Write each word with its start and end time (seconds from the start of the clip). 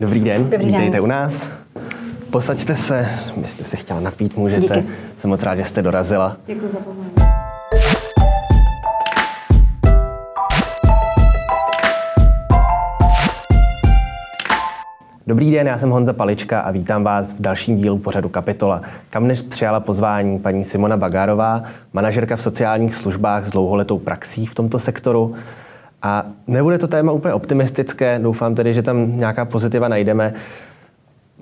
Dobrý 0.00 0.20
den, 0.20 0.50
Dobrý 0.50 0.66
vítejte 0.66 0.96
den. 0.96 1.02
u 1.02 1.06
nás. 1.06 1.50
Posaďte 2.30 2.76
se, 2.76 3.08
byste 3.36 3.64
se 3.64 3.76
chtěla 3.76 4.00
napít, 4.00 4.36
můžete. 4.36 4.74
Díky. 4.76 4.88
Jsem 5.16 5.30
moc 5.30 5.42
rád, 5.42 5.56
že 5.56 5.64
jste 5.64 5.82
dorazila. 5.82 6.36
Děkuji 6.46 6.68
za 6.68 6.78
pozvání. 6.78 7.10
Dobrý 15.26 15.50
den, 15.50 15.66
já 15.66 15.78
jsem 15.78 15.90
Honza 15.90 16.12
Palička 16.12 16.60
a 16.60 16.70
vítám 16.70 17.04
vás 17.04 17.32
v 17.32 17.40
dalším 17.40 17.76
dílu 17.76 17.98
pořadu 17.98 18.28
Kapitola, 18.28 18.82
kam 19.10 19.24
dnes 19.24 19.42
přijala 19.42 19.80
pozvání 19.80 20.38
paní 20.38 20.64
Simona 20.64 20.96
Bagárová, 20.96 21.62
manažerka 21.92 22.36
v 22.36 22.42
sociálních 22.42 22.94
službách 22.94 23.44
s 23.46 23.50
dlouholetou 23.50 23.98
praxí 23.98 24.46
v 24.46 24.54
tomto 24.54 24.78
sektoru. 24.78 25.34
A 26.02 26.26
nebude 26.46 26.78
to 26.78 26.88
téma 26.88 27.12
úplně 27.12 27.34
optimistické, 27.34 28.18
doufám 28.18 28.54
tedy, 28.54 28.74
že 28.74 28.82
tam 28.82 29.18
nějaká 29.18 29.44
pozitiva 29.44 29.88
najdeme. 29.88 30.34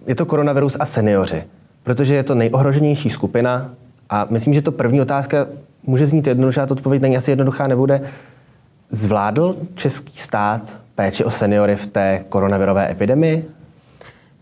Je 0.07 0.15
to 0.15 0.27
koronavirus 0.27 0.77
a 0.81 0.87
seniori, 0.87 1.45
protože 1.83 2.15
je 2.15 2.23
to 2.23 2.35
nejohroženější 2.35 3.11
skupina 3.11 3.71
a 4.11 4.27
myslím, 4.31 4.55
že 4.55 4.63
to 4.63 4.73
první 4.73 5.01
otázka 5.01 5.47
může 5.87 6.07
znít 6.07 6.27
jednoduchá, 6.27 6.67
to 6.67 6.75
odpověď 6.75 7.03
není 7.03 7.17
asi 7.17 7.31
jednoduchá, 7.31 7.67
nebude. 7.67 8.01
Zvládl 8.91 9.57
český 9.75 10.19
stát 10.19 10.81
péči 10.95 11.25
o 11.25 11.31
seniory 11.31 11.77
v 11.77 11.87
té 11.87 12.25
koronavirové 12.29 12.91
epidemii? 12.91 13.49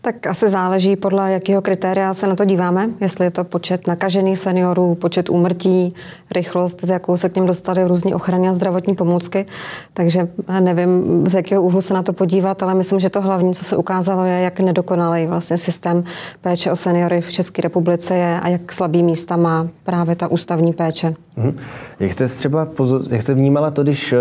Tak 0.05 0.27
asi 0.27 0.49
záleží, 0.49 0.95
podle 0.95 1.31
jakého 1.31 1.61
kritéria 1.61 2.13
se 2.13 2.27
na 2.27 2.35
to 2.35 2.45
díváme. 2.45 2.89
Jestli 3.01 3.25
je 3.25 3.31
to 3.31 3.43
počet 3.43 3.87
nakažených 3.87 4.39
seniorů, 4.39 4.95
počet 4.95 5.29
úmrtí, 5.29 5.93
rychlost, 6.31 6.83
s 6.83 6.89
jakou 6.89 7.17
se 7.17 7.29
k 7.29 7.35
něm 7.35 7.45
dostali 7.45 7.83
různé 7.83 8.15
ochranné 8.15 8.49
a 8.49 8.53
zdravotní 8.53 8.95
pomůcky. 8.95 9.45
Takže 9.93 10.27
nevím, 10.59 11.23
z 11.27 11.33
jakého 11.33 11.63
úhlu 11.63 11.81
se 11.81 11.93
na 11.93 12.03
to 12.03 12.13
podívat, 12.13 12.63
ale 12.63 12.75
myslím, 12.75 12.99
že 12.99 13.09
to 13.09 13.21
hlavní, 13.21 13.53
co 13.53 13.63
se 13.63 13.77
ukázalo, 13.77 14.25
je, 14.25 14.41
jak 14.41 14.59
nedokonalý 14.59 15.27
vlastně 15.27 15.57
systém 15.57 16.03
péče 16.41 16.71
o 16.71 16.75
seniory 16.75 17.21
v 17.21 17.31
České 17.31 17.61
republice 17.61 18.15
je 18.15 18.39
a 18.39 18.47
jak 18.47 18.73
slabý 18.73 19.03
místa 19.03 19.37
má 19.37 19.67
právě 19.83 20.15
ta 20.15 20.27
ústavní 20.27 20.73
péče. 20.73 21.13
Mhm. 21.35 21.57
Jak 21.99 22.13
jste 22.13 22.27
třeba 22.27 22.65
pozor, 22.65 23.01
jak 23.09 23.21
jste 23.21 23.33
vnímala 23.33 23.71
to, 23.71 23.83
když 23.83 24.13
eh, 24.13 24.17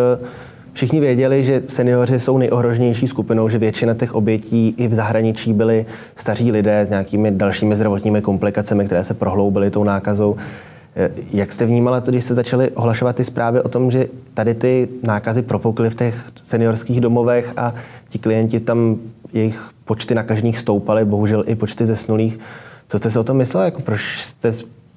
všichni 0.75 1.01
věděli, 1.01 1.45
že 1.45 1.63
seniori 1.69 2.21
jsou 2.21 2.39
nejohroženější 2.39 3.07
skupinou, 3.07 3.49
že 3.49 3.59
většina 3.59 3.95
těch 3.95 4.15
obětí 4.15 4.75
i 4.77 4.89
v 4.89 4.95
zahraničí 4.95 5.53
byli 5.53 5.87
staří 6.17 6.53
lidé 6.53 6.81
s 6.81 6.91
nějakými 6.91 7.31
dalšími 7.31 7.77
zdravotními 7.77 8.23
komplikacemi, 8.23 8.85
které 8.87 9.05
se 9.05 9.15
prohloubily 9.15 9.71
tou 9.71 9.85
nákazou. 9.85 10.37
Eh, 10.97 11.11
Jak 11.33 11.53
jste 11.53 11.67
vnímala 11.67 12.01
to, 12.01 12.11
když 12.11 12.25
se 12.25 12.35
začaly 12.35 12.71
ohlašovat 12.71 13.17
ty 13.17 13.25
zprávy 13.25 13.61
o 13.61 13.69
tom, 13.69 13.91
že 13.91 14.07
tady 14.35 14.55
ty 14.55 14.89
nákazy 15.03 15.43
propukly 15.43 15.91
v 15.91 15.95
těch 15.95 16.25
seniorských 16.43 17.01
domovech 17.01 17.53
a 17.57 17.75
ti 18.09 18.19
klienti 18.19 18.61
tam, 18.61 18.97
jejich 19.33 19.71
počty 19.85 20.15
nakažených 20.15 20.59
stoupaly, 20.59 21.05
bohužel 21.05 21.45
i 21.47 21.55
počty 21.55 21.87
zesnulých. 21.87 22.39
Co 22.89 22.99
jste 22.99 23.11
si 23.11 23.19
o 23.19 23.25
tom 23.25 23.37
myslela? 23.37 23.65
Jako 23.65 23.83
proč 23.83 24.01
jste 24.19 24.53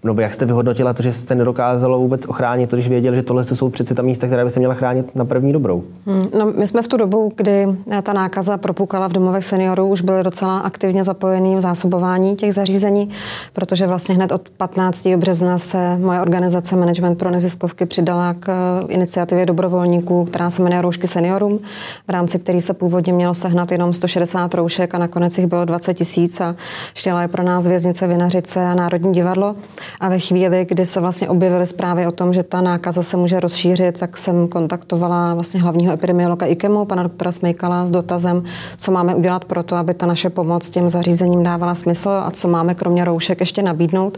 nebo 0.07 0.21
jak 0.21 0.33
jste 0.33 0.45
vyhodnotila 0.45 0.93
to, 0.93 1.03
že 1.03 1.13
jste 1.13 1.35
nedokázalo 1.35 1.99
vůbec 1.99 2.25
ochránit 2.25 2.73
když 2.73 2.89
věděli, 2.89 3.15
že 3.15 3.23
tohle 3.23 3.43
jsou 3.43 3.69
přeci 3.69 3.95
ta 3.95 4.01
místa, 4.01 4.27
která 4.27 4.43
by 4.43 4.49
se 4.49 4.59
měla 4.59 4.73
chránit 4.73 5.15
na 5.15 5.25
první 5.25 5.53
dobrou? 5.53 5.83
Hmm, 6.05 6.27
No, 6.39 6.45
my 6.57 6.67
jsme 6.67 6.81
v 6.81 6.87
tu 6.87 6.97
dobu, 6.97 7.31
kdy 7.35 7.67
ta 8.03 8.13
nákaza 8.13 8.57
propukala 8.57 9.07
v 9.07 9.11
domovech 9.11 9.45
seniorů, 9.45 9.87
už 9.87 10.01
byli 10.01 10.23
docela 10.23 10.59
aktivně 10.59 11.03
zapojení 11.03 11.55
v 11.55 11.59
zásobování 11.59 12.35
těch 12.35 12.53
zařízení, 12.53 13.09
protože 13.53 13.87
vlastně 13.87 14.15
hned 14.15 14.31
od 14.31 14.49
15. 14.49 15.07
března 15.07 15.57
se 15.57 15.97
moje 15.97 16.21
organizace 16.21 16.75
Management 16.75 17.15
pro 17.15 17.31
neziskovky 17.31 17.85
přidala 17.85 18.33
k 18.33 18.49
eh, 18.49 18.93
iniciativě 18.93 19.45
dobrovolníků, 19.45 20.25
která 20.25 20.49
se 20.49 20.61
jmenuje 20.61 20.81
Roušky 20.81 21.07
seniorům, 21.07 21.59
v 22.07 22.11
rámci 22.11 22.39
který 22.39 22.61
se 22.61 22.73
původně 22.73 23.13
mělo 23.13 23.35
sehnat 23.35 23.71
jenom 23.71 23.93
160 23.93 24.53
roušek 24.53 24.95
a 24.95 24.97
nakonec 24.97 25.37
jich 25.37 25.47
bylo 25.47 25.65
20 25.65 25.93
tisíc 25.93 26.41
a 26.41 26.55
štěla 26.93 27.21
je 27.21 27.27
pro 27.27 27.43
nás 27.43 27.67
věznice 27.67 28.07
Vinařice 28.07 28.65
a 28.65 28.75
Národní 28.75 29.13
divadlo. 29.13 29.55
A 29.99 30.09
ve 30.09 30.19
chvíli, 30.19 30.65
kdy 30.69 30.85
se 30.85 30.99
vlastně 30.99 31.29
objevily 31.29 31.67
zprávy 31.67 32.07
o 32.07 32.11
tom, 32.11 32.33
že 32.33 32.43
ta 32.43 32.61
nákaza 32.61 33.03
se 33.03 33.17
může 33.17 33.39
rozšířit, 33.39 33.99
tak 33.99 34.17
jsem 34.17 34.47
kontaktovala 34.47 35.33
vlastně 35.33 35.61
hlavního 35.61 35.93
epidemiologa 35.93 36.45
IKEMu, 36.45 36.85
pana 36.85 37.03
doktora 37.03 37.31
Smejkala, 37.31 37.85
s 37.85 37.91
dotazem, 37.91 38.43
co 38.77 38.91
máme 38.91 39.15
udělat 39.15 39.45
pro 39.45 39.63
to, 39.63 39.75
aby 39.75 39.93
ta 39.93 40.05
naše 40.05 40.29
pomoc 40.29 40.69
těm 40.69 40.89
zařízením 40.89 41.43
dávala 41.43 41.75
smysl 41.75 42.09
a 42.09 42.31
co 42.31 42.47
máme 42.47 42.75
kromě 42.75 43.05
roušek 43.05 43.39
ještě 43.39 43.63
nabídnout. 43.63 44.17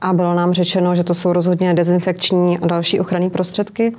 A 0.00 0.12
bylo 0.12 0.34
nám 0.34 0.52
řečeno, 0.52 0.96
že 0.96 1.04
to 1.04 1.14
jsou 1.14 1.32
rozhodně 1.32 1.74
dezinfekční 1.74 2.58
a 2.58 2.66
další 2.66 3.00
ochranné 3.00 3.30
prostředky. 3.30 3.94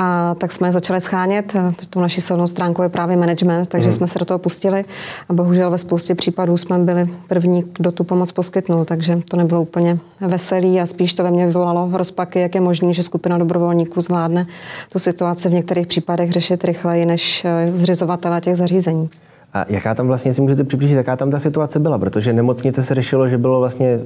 A 0.00 0.34
tak 0.38 0.52
jsme 0.52 0.68
je 0.68 0.72
začali 0.72 1.00
schánět. 1.00 1.52
Tou 1.90 2.00
naší 2.00 2.20
silnou 2.20 2.46
stránkou 2.46 2.82
je 2.82 2.88
právě 2.88 3.16
management, 3.16 3.68
takže 3.68 3.88
hmm. 3.88 3.96
jsme 3.96 4.08
se 4.08 4.18
do 4.18 4.24
toho 4.24 4.38
pustili. 4.38 4.84
A 5.28 5.32
bohužel 5.32 5.70
ve 5.70 5.78
spoustě 5.78 6.14
případů 6.14 6.56
jsme 6.56 6.78
byli 6.78 7.10
první, 7.28 7.64
kdo 7.78 7.92
tu 7.92 8.04
pomoc 8.04 8.32
poskytnul, 8.32 8.84
takže 8.84 9.20
to 9.30 9.36
nebylo 9.36 9.62
úplně 9.62 9.98
veselý 10.20 10.80
a 10.80 10.86
spíš 10.86 11.14
to 11.14 11.22
ve 11.22 11.30
mně 11.30 11.46
vyvolalo 11.46 11.90
rozpaky, 11.92 12.40
jak 12.40 12.54
je 12.54 12.60
možné, 12.60 12.92
že 12.92 13.02
skupina 13.02 13.38
dobrovolníků 13.38 14.00
zvládne 14.00 14.46
tu 14.92 14.98
situaci 14.98 15.48
v 15.48 15.52
některých 15.52 15.86
případech 15.86 16.32
řešit 16.32 16.64
rychleji 16.64 17.06
než 17.06 17.44
eh, 17.44 17.72
zřizovatelé 17.74 18.40
těch 18.40 18.56
zařízení. 18.56 19.08
A 19.54 19.64
jaká 19.68 19.94
tam 19.94 20.06
vlastně 20.06 20.34
si 20.34 20.40
můžete 20.40 20.64
přiblížit, 20.64 20.96
jaká 20.96 21.16
tam 21.16 21.30
ta 21.30 21.38
situace 21.38 21.80
byla? 21.80 21.98
Protože 21.98 22.32
nemocnice 22.32 22.82
se 22.82 22.94
řešilo, 22.94 23.28
že 23.28 23.38
bylo 23.38 23.58
vlastně 23.58 24.00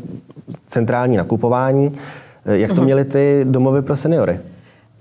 centrální 0.67 1.17
nakupování. 1.17 1.93
Jak 2.45 2.73
to 2.73 2.83
měly 2.83 3.05
ty 3.05 3.41
domovy 3.45 3.83
pro 3.83 3.97
seniory? 3.97 4.41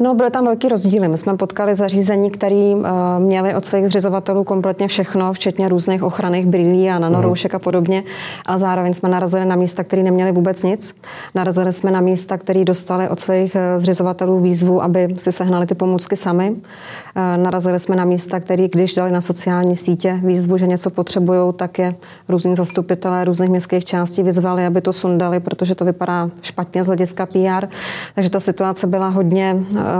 No, 0.01 0.15
byly 0.15 0.31
tam 0.31 0.45
velký 0.45 0.69
rozdíly. 0.69 1.07
My 1.07 1.17
jsme 1.17 1.37
potkali 1.37 1.75
zařízení, 1.75 2.31
které 2.31 2.73
uh, 2.75 2.85
měli 3.19 3.55
od 3.55 3.65
svých 3.65 3.87
zřizovatelů 3.87 4.43
kompletně 4.43 4.87
všechno, 4.87 5.33
včetně 5.33 5.69
různých 5.69 6.03
ochranných 6.03 6.45
brýlí 6.45 6.89
a 6.89 6.99
nanoroušek 6.99 7.55
a 7.55 7.59
podobně, 7.59 8.03
ale 8.45 8.59
zároveň 8.59 8.93
jsme 8.93 9.09
narazili 9.09 9.45
na 9.45 9.55
místa, 9.55 9.83
které 9.83 10.03
neměli 10.03 10.31
vůbec 10.31 10.63
nic. 10.63 10.95
Narazili 11.35 11.73
jsme 11.73 11.91
na 11.91 12.01
místa, 12.01 12.37
které 12.37 12.65
dostali 12.65 13.09
od 13.09 13.19
svých 13.19 13.55
eh, 13.55 13.79
zřizovatelů 13.79 14.39
výzvu, 14.39 14.83
aby 14.83 15.15
si 15.19 15.31
sehnali 15.31 15.65
ty 15.65 15.75
pomůcky 15.75 16.15
sami. 16.15 16.51
Uh, 16.51 17.43
narazili 17.43 17.79
jsme 17.79 17.95
na 17.95 18.05
místa, 18.05 18.39
které, 18.39 18.67
když 18.67 18.95
dali 18.95 19.11
na 19.11 19.21
sociální 19.21 19.75
sítě 19.75 20.19
výzvu, 20.23 20.57
že 20.57 20.67
něco 20.67 20.89
potřebují, 20.89 21.53
tak 21.53 21.79
je 21.79 21.95
různí 22.29 22.55
zastupitelé 22.55 23.25
různých 23.25 23.49
městských 23.49 23.85
částí 23.85 24.23
vyzvali, 24.23 24.65
aby 24.65 24.81
to 24.81 24.93
sundali, 24.93 25.39
protože 25.39 25.75
to 25.75 25.85
vypadá 25.85 26.29
špatně 26.41 26.83
z 26.83 26.87
hlediska 26.87 27.25
PR. 27.25 27.67
Takže 28.15 28.29
ta 28.29 28.39
situace 28.39 28.87
byla 28.87 29.07
hodně 29.07 29.55
uh, 29.55 29.90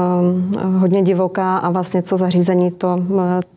hodně 0.77 1.01
divoká 1.01 1.57
a 1.57 1.69
vlastně 1.69 2.01
co 2.01 2.17
zařízení, 2.17 2.71
to, 2.71 3.03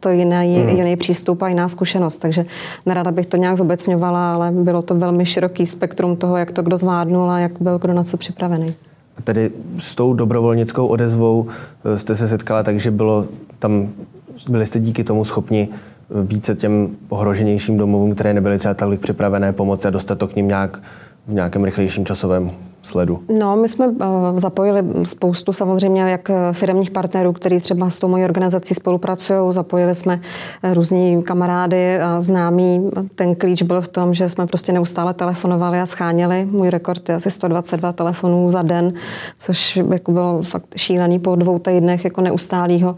to 0.01 0.09
jiný, 0.09 0.59
mm. 0.63 0.69
jiný 0.69 0.97
přístup 0.97 1.43
a 1.43 1.49
jiná 1.49 1.69
zkušenost. 1.69 2.17
Takže 2.17 2.47
nerada 2.87 3.11
bych 3.11 3.27
to 3.27 3.37
nějak 3.37 3.57
zobecňovala, 3.57 4.35
ale 4.35 4.53
bylo 4.53 4.83
to 4.83 4.95
velmi 4.95 5.27
široký 5.27 5.67
spektrum 5.67 6.17
toho, 6.17 6.37
jak 6.37 6.53
to 6.53 6.63
kdo 6.63 6.77
zvládnul 6.77 7.31
a 7.31 7.39
jak 7.39 7.53
byl 7.61 7.79
kdo 7.79 7.93
na 7.93 8.05
co 8.05 8.17
připravený. 8.17 8.75
A 9.19 9.23
tedy 9.23 9.51
s 9.79 9.95
tou 9.95 10.15
dobrovolnickou 10.15 10.87
odezvou 10.87 11.47
jste 11.97 12.17
se 12.17 12.29
setkala 12.29 12.63
tak, 12.63 12.81
že 12.81 12.91
bylo 12.91 13.27
tam, 13.59 13.89
byli 14.49 14.67
jste 14.67 14.81
díky 14.81 15.05
tomu 15.05 15.25
schopni 15.25 15.69
více 16.25 16.55
těm 16.55 16.89
ohroženějším 17.09 17.77
domovům, 17.77 18.15
které 18.15 18.35
nebyly 18.35 18.59
třeba 18.59 18.75
tolik 18.75 19.01
připravené 19.01 19.53
pomoci 19.53 19.89
a 19.89 19.91
dostat 19.91 20.19
to 20.19 20.27
k 20.27 20.37
ním 20.37 20.49
nějak 20.49 20.81
v 21.27 21.33
nějakém 21.33 21.65
rychlejším 21.65 22.07
časovém 22.07 22.51
sledu? 22.85 23.21
No, 23.39 23.57
my 23.57 23.69
jsme 23.69 23.87
uh, 23.87 23.95
zapojili 24.37 24.85
spoustu 25.05 25.53
samozřejmě 25.53 26.03
jak 26.03 26.31
firmních 26.53 26.91
partnerů, 26.91 27.33
kteří 27.33 27.61
třeba 27.61 27.91
s 27.91 27.99
tou 27.99 28.09
mojí 28.09 28.25
organizací 28.25 28.75
spolupracují. 28.75 29.39
Zapojili 29.51 29.95
jsme 29.95 30.21
různí 30.73 31.23
kamarády 31.23 31.99
známí. 32.21 32.91
Ten 33.15 33.35
klíč 33.35 33.63
byl 33.63 33.81
v 33.81 33.89
tom, 33.89 34.15
že 34.15 34.29
jsme 34.29 34.47
prostě 34.47 34.73
neustále 34.73 35.15
telefonovali 35.15 35.81
a 35.81 35.87
scháněli. 35.87 36.49
Můj 36.51 36.71
rekord 36.71 37.09
je 37.09 37.15
asi 37.15 37.31
122 37.31 37.93
telefonů 37.93 38.49
za 38.49 38.63
den, 38.63 38.93
což 39.39 39.77
jako 39.77 40.13
bylo 40.13 40.43
fakt 40.43 40.67
šílený 40.77 41.19
po 41.19 41.37
dvou 41.37 41.59
týdnech 41.59 42.05
jako 42.05 42.21
neustálého 42.21 42.97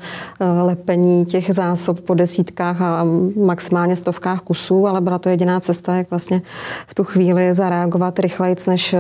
lepení 0.63 1.27
těch 1.27 1.55
zásob 1.55 2.01
po 2.01 2.15
desítkách 2.15 2.81
a 2.81 3.05
maximálně 3.45 3.97
stovkách 3.97 4.41
kusů, 4.41 4.87
ale 4.87 5.01
byla 5.01 5.19
to 5.19 5.29
jediná 5.29 5.61
cesta, 5.61 5.95
jak 5.95 6.11
vlastně 6.11 6.43
v 6.87 6.95
tu 6.95 7.05
chvíli 7.05 7.55
zareagovat 7.55 8.19
rychleji, 8.19 8.57
než 8.67 8.95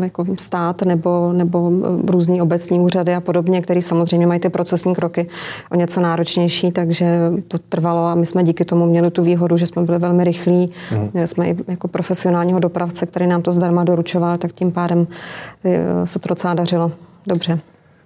jako 0.00 0.24
stát 0.38 0.82
nebo, 0.82 1.32
nebo 1.32 1.70
různí 2.06 2.42
obecní 2.42 2.80
úřady 2.80 3.14
a 3.14 3.20
podobně, 3.20 3.62
který 3.62 3.82
samozřejmě 3.82 4.26
mají 4.26 4.40
ty 4.40 4.48
procesní 4.48 4.94
kroky 4.94 5.28
o 5.72 5.76
něco 5.76 6.00
náročnější, 6.00 6.72
takže 6.72 7.32
to 7.48 7.58
trvalo 7.58 8.00
a 8.00 8.14
my 8.14 8.26
jsme 8.26 8.44
díky 8.44 8.64
tomu 8.64 8.86
měli 8.86 9.10
tu 9.10 9.22
výhodu, 9.22 9.56
že 9.56 9.66
jsme 9.66 9.82
byli 9.82 9.98
velmi 9.98 10.24
rychlí. 10.24 10.70
Mm. 10.92 11.26
Jsme 11.26 11.48
i 11.48 11.56
jako 11.68 11.88
profesionálního 11.88 12.58
dopravce, 12.58 13.06
který 13.06 13.26
nám 13.26 13.42
to 13.42 13.52
zdarma 13.52 13.84
doručoval, 13.84 14.38
tak 14.38 14.52
tím 14.52 14.72
pádem 14.72 15.06
se 16.04 16.18
to 16.18 16.28
docela 16.28 16.54
dařilo 16.54 16.92
dobře. 17.26 17.58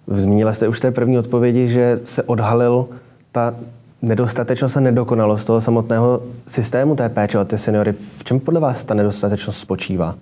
Zmínila 0.07 0.53
jste 0.53 0.69
už 0.69 0.81
té 0.81 0.91
první 0.91 1.19
odpovědi, 1.19 1.69
že 1.69 2.01
se 2.05 2.23
odhalil 2.23 2.87
ta 3.33 3.55
nedostatečnost 4.03 4.77
a 4.77 4.81
nedokonalost 4.81 5.47
toho 5.47 5.61
samotného 5.61 6.21
systému 6.47 6.95
té 6.95 7.09
péče 7.09 7.39
o 7.39 7.45
ty 7.45 7.59
seniory. 7.59 7.93
V 7.93 8.25
čem 8.25 8.41
podle 8.41 8.61
vás 8.61 8.85
ta 8.85 8.95
nedostatečnost 8.95 9.61
spočívá? 9.61 10.15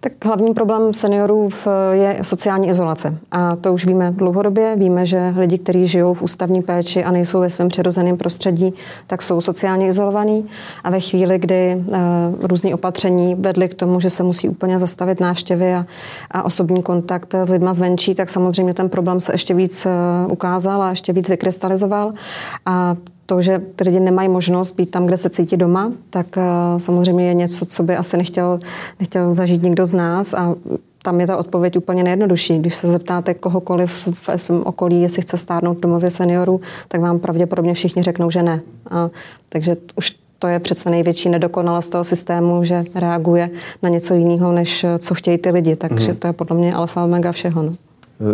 Tak 0.00 0.24
hlavní 0.24 0.54
problém 0.54 0.94
seniorů 0.94 1.48
je 1.92 2.18
sociální 2.22 2.68
izolace. 2.68 3.18
A 3.30 3.56
to 3.56 3.72
už 3.72 3.86
víme 3.86 4.10
dlouhodobě. 4.10 4.76
Víme, 4.76 5.06
že 5.06 5.34
lidi, 5.36 5.58
kteří 5.58 5.88
žijou 5.88 6.14
v 6.14 6.22
ústavní 6.22 6.62
péči 6.62 7.04
a 7.04 7.10
nejsou 7.10 7.40
ve 7.40 7.50
svém 7.50 7.68
přirozeném 7.68 8.16
prostředí, 8.16 8.74
tak 9.06 9.22
jsou 9.22 9.40
sociálně 9.40 9.86
izolovaní. 9.86 10.46
A 10.84 10.90
ve 10.90 11.00
chvíli, 11.00 11.38
kdy 11.38 11.76
uh, 11.76 11.94
různé 12.40 12.74
opatření 12.74 13.34
vedly 13.34 13.68
k 13.68 13.74
tomu, 13.74 14.00
že 14.00 14.10
se 14.10 14.22
musí 14.22 14.48
úplně 14.48 14.78
zastavit 14.78 15.20
návštěvy 15.20 15.74
a, 15.74 15.86
a 16.30 16.42
osobní 16.42 16.82
kontakt 16.82 17.34
s 17.44 17.50
lidma 17.50 17.74
zvenčí, 17.74 18.14
tak 18.14 18.30
samozřejmě 18.30 18.74
ten 18.74 18.88
problém 18.88 19.20
se 19.20 19.34
ještě 19.34 19.54
víc 19.54 19.86
uh, 19.86 20.32
ukázal 20.32 20.82
a 20.82 20.90
ještě 20.90 21.12
víc 21.12 21.28
vykrystalizoval. 21.28 22.12
A 22.66 22.96
to, 23.28 23.42
že 23.42 23.62
ty 23.76 23.84
lidi 23.84 24.00
nemají 24.00 24.28
možnost 24.28 24.74
být 24.76 24.90
tam, 24.90 25.06
kde 25.06 25.16
se 25.16 25.30
cítí 25.30 25.56
doma, 25.56 25.92
tak 26.10 26.26
uh, 26.36 26.42
samozřejmě 26.78 27.26
je 27.26 27.34
něco, 27.34 27.66
co 27.66 27.82
by 27.82 27.96
asi 27.96 28.16
nechtěl, 28.16 28.60
nechtěl 29.00 29.34
zažít 29.34 29.62
nikdo 29.62 29.86
z 29.86 29.94
nás 29.94 30.34
a 30.34 30.54
tam 31.02 31.20
je 31.20 31.26
ta 31.26 31.36
odpověď 31.36 31.76
úplně 31.76 32.04
nejjednodušší. 32.04 32.58
Když 32.58 32.74
se 32.74 32.88
zeptáte 32.88 33.34
kohokoliv 33.34 34.08
v 34.26 34.38
svém 34.38 34.62
okolí, 34.64 35.02
jestli 35.02 35.22
chce 35.22 35.38
stárnout 35.38 35.78
v 35.78 35.80
domově 35.80 36.10
seniorů, 36.10 36.60
tak 36.88 37.00
vám 37.00 37.18
pravděpodobně 37.18 37.74
všichni 37.74 38.02
řeknou, 38.02 38.30
že 38.30 38.42
ne. 38.42 38.60
A, 38.90 39.10
takže 39.48 39.76
už 39.96 40.16
to 40.38 40.48
je 40.48 40.58
přece 40.58 40.90
největší 40.90 41.28
nedokonalost 41.28 41.90
toho 41.90 42.04
systému, 42.04 42.64
že 42.64 42.84
reaguje 42.94 43.50
na 43.82 43.88
něco 43.88 44.14
jiného, 44.14 44.52
než 44.52 44.86
co 44.98 45.14
chtějí 45.14 45.38
ty 45.38 45.50
lidi. 45.50 45.76
Takže 45.76 46.10
mm. 46.10 46.16
to 46.16 46.26
je 46.26 46.32
podle 46.32 46.56
mě 46.56 46.74
alfa 46.74 47.04
omega 47.04 47.32
všeho. 47.32 47.62
No. 47.62 47.74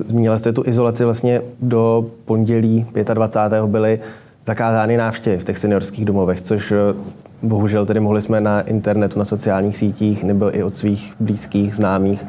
Zmínila 0.06 0.38
jste 0.38 0.52
tu 0.52 0.62
izolaci 0.66 1.04
vlastně 1.04 1.42
do 1.60 2.06
pondělí 2.24 2.86
25. 3.14 3.64
byly 3.66 4.00
zakázány 4.46 4.96
návštěvy 4.96 5.38
v 5.38 5.44
těch 5.44 5.58
seniorských 5.58 6.04
domovech, 6.04 6.40
což 6.40 6.72
eh, 6.72 6.76
bohužel 7.42 7.86
tedy 7.86 8.00
mohli 8.00 8.22
jsme 8.22 8.40
na 8.40 8.60
internetu, 8.60 9.18
na 9.18 9.24
sociálních 9.24 9.76
sítích 9.76 10.24
nebo 10.24 10.56
i 10.56 10.62
od 10.62 10.76
svých 10.76 11.14
blízkých, 11.20 11.74
známých 11.74 12.26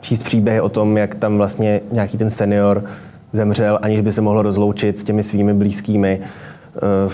číst 0.00 0.22
příběhy 0.22 0.60
o 0.60 0.68
tom, 0.68 0.96
jak 0.96 1.14
tam 1.14 1.36
vlastně 1.36 1.80
nějaký 1.92 2.18
ten 2.18 2.30
senior 2.30 2.84
zemřel, 3.32 3.78
aniž 3.82 4.00
by 4.00 4.12
se 4.12 4.20
mohl 4.20 4.42
rozloučit 4.42 4.98
s 4.98 5.04
těmi 5.04 5.22
svými 5.22 5.54
blízkými, 5.54 6.20
eh, 6.76 7.10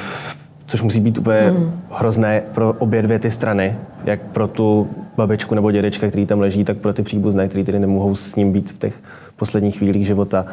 což 0.66 0.82
musí 0.82 1.00
být 1.00 1.18
úplně 1.18 1.50
mm. 1.50 1.72
hrozné 1.90 2.42
pro 2.54 2.72
obě 2.78 3.02
dvě 3.02 3.18
ty 3.18 3.30
strany, 3.30 3.76
jak 4.04 4.20
pro 4.22 4.48
tu 4.48 4.88
babičku 5.16 5.54
nebo 5.54 5.70
dědečka, 5.70 6.08
který 6.08 6.26
tam 6.26 6.40
leží, 6.40 6.64
tak 6.64 6.76
pro 6.76 6.92
ty 6.92 7.02
příbuzné, 7.02 7.48
kteří 7.48 7.64
tedy 7.64 7.78
nemohou 7.78 8.14
s 8.14 8.36
ním 8.36 8.52
být 8.52 8.70
v 8.70 8.78
těch 8.78 8.94
posledních 9.36 9.78
chvílích 9.78 10.06
života. 10.06 10.46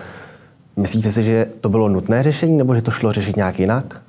Myslíte 0.77 1.11
si, 1.11 1.23
že 1.23 1.47
to 1.61 1.69
bylo 1.69 1.89
nutné 1.89 2.23
řešení, 2.23 2.57
nebo 2.57 2.75
že 2.75 2.81
to 2.81 2.91
šlo 2.91 3.11
řešit 3.11 3.35
nějak 3.35 3.59
jinak? 3.59 4.01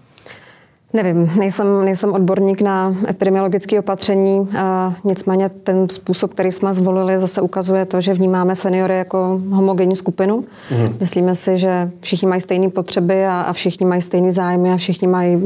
Nevím, 0.95 1.31
nejsem, 1.39 1.85
nejsem 1.85 2.13
odborník 2.13 2.61
na 2.61 2.97
epidemiologické 3.09 3.79
opatření, 3.79 4.49
a 4.59 4.95
nicméně 5.05 5.49
ten 5.49 5.89
způsob, 5.89 6.35
který 6.35 6.53
jsme 6.53 6.75
zvolili, 6.75 7.19
zase 7.19 7.41
ukazuje 7.41 7.85
to, 7.85 8.01
že 8.01 8.15
vnímáme 8.15 8.57
seniory 8.57 8.99
jako 8.99 9.41
homogenní 9.51 9.97
skupinu. 9.97 10.45
Mm. 10.71 10.87
Myslíme 11.01 11.35
si, 11.35 11.59
že 11.59 11.91
všichni 12.01 12.29
mají 12.29 12.41
stejné 12.41 12.71
potřeby 12.71 13.27
a, 13.27 13.41
a 13.41 13.53
všichni 13.53 13.87
mají 13.87 14.03
stejné 14.03 14.33
zájmy 14.33 14.73
a 14.73 14.77
všichni 14.77 15.09
mají 15.09 15.43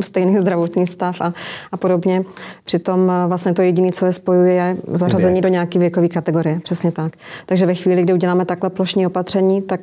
stejný 0.00 0.38
zdravotní 0.38 0.86
stav 0.86 1.20
a, 1.20 1.32
a 1.72 1.76
podobně. 1.76 2.24
Přitom 2.64 3.12
vlastně 3.26 3.54
to 3.54 3.62
jediné, 3.62 3.90
co 3.92 4.06
je 4.06 4.12
spojuje, 4.12 4.54
je 4.54 4.76
zařazení 4.86 5.34
Věk. 5.34 5.42
do 5.42 5.48
nějaké 5.48 5.78
věkové 5.78 6.08
kategorie. 6.08 6.60
Přesně 6.60 6.92
tak. 6.92 7.12
Takže 7.46 7.66
ve 7.66 7.74
chvíli, 7.74 8.02
kdy 8.02 8.12
uděláme 8.12 8.44
takhle 8.44 8.70
plošní 8.70 9.06
opatření, 9.06 9.62
tak 9.62 9.80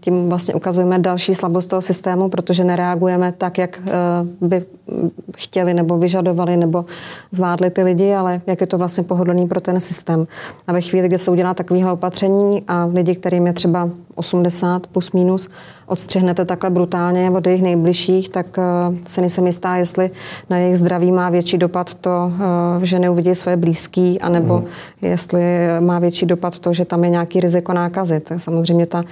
tím 0.00 0.28
vlastně 0.28 0.54
ukazujeme 0.54 0.98
další 0.98 1.34
slabost 1.34 1.70
toho 1.70 1.82
systému, 1.82 2.28
protože 2.28 2.64
nereagujeme 2.64 3.32
tak, 3.32 3.58
jak 3.58 3.80
by 4.52 4.64
chtěli 5.36 5.74
nebo 5.74 5.98
vyžadovali 5.98 6.56
nebo 6.56 6.84
zvládli 7.30 7.70
ty 7.70 7.82
lidi, 7.82 8.14
ale 8.14 8.40
jak 8.46 8.60
je 8.60 8.66
to 8.66 8.78
vlastně 8.78 9.02
pohodlný 9.02 9.48
pro 9.48 9.60
ten 9.60 9.80
systém. 9.80 10.26
A 10.66 10.72
ve 10.72 10.80
chvíli, 10.80 11.08
kdy 11.08 11.18
se 11.18 11.30
udělá 11.30 11.54
takovéhle 11.54 11.92
opatření 11.92 12.62
a 12.68 12.84
lidi, 12.84 13.14
kterým 13.14 13.46
je 13.46 13.52
třeba 13.52 13.88
80 14.14 14.86
plus 14.86 15.12
minus, 15.12 15.48
odstřihnete 15.86 16.44
takhle 16.44 16.70
brutálně 16.70 17.30
od 17.30 17.46
jejich 17.46 17.62
nejbližších, 17.62 18.28
tak 18.28 18.46
eh, 18.58 18.62
se 19.08 19.20
nejsem 19.20 19.46
jistá, 19.46 19.76
jestli 19.76 20.10
na 20.50 20.58
jejich 20.58 20.78
zdraví 20.78 21.12
má 21.12 21.30
větší 21.30 21.58
dopad 21.58 21.94
to, 21.94 22.32
eh, 22.82 22.86
že 22.86 22.98
neuvidí 22.98 23.34
své 23.34 23.56
blízký, 23.56 24.20
anebo 24.20 24.58
mm. 24.58 24.66
jestli 25.02 25.42
má 25.80 25.98
větší 25.98 26.26
dopad 26.26 26.58
to, 26.58 26.72
že 26.72 26.84
tam 26.84 27.04
je 27.04 27.10
nějaký 27.10 27.40
riziko 27.40 27.72
nákazy. 27.72 28.20
To 28.20 28.32
je 28.34 28.38
samozřejmě 28.38 28.86
ta 28.86 29.04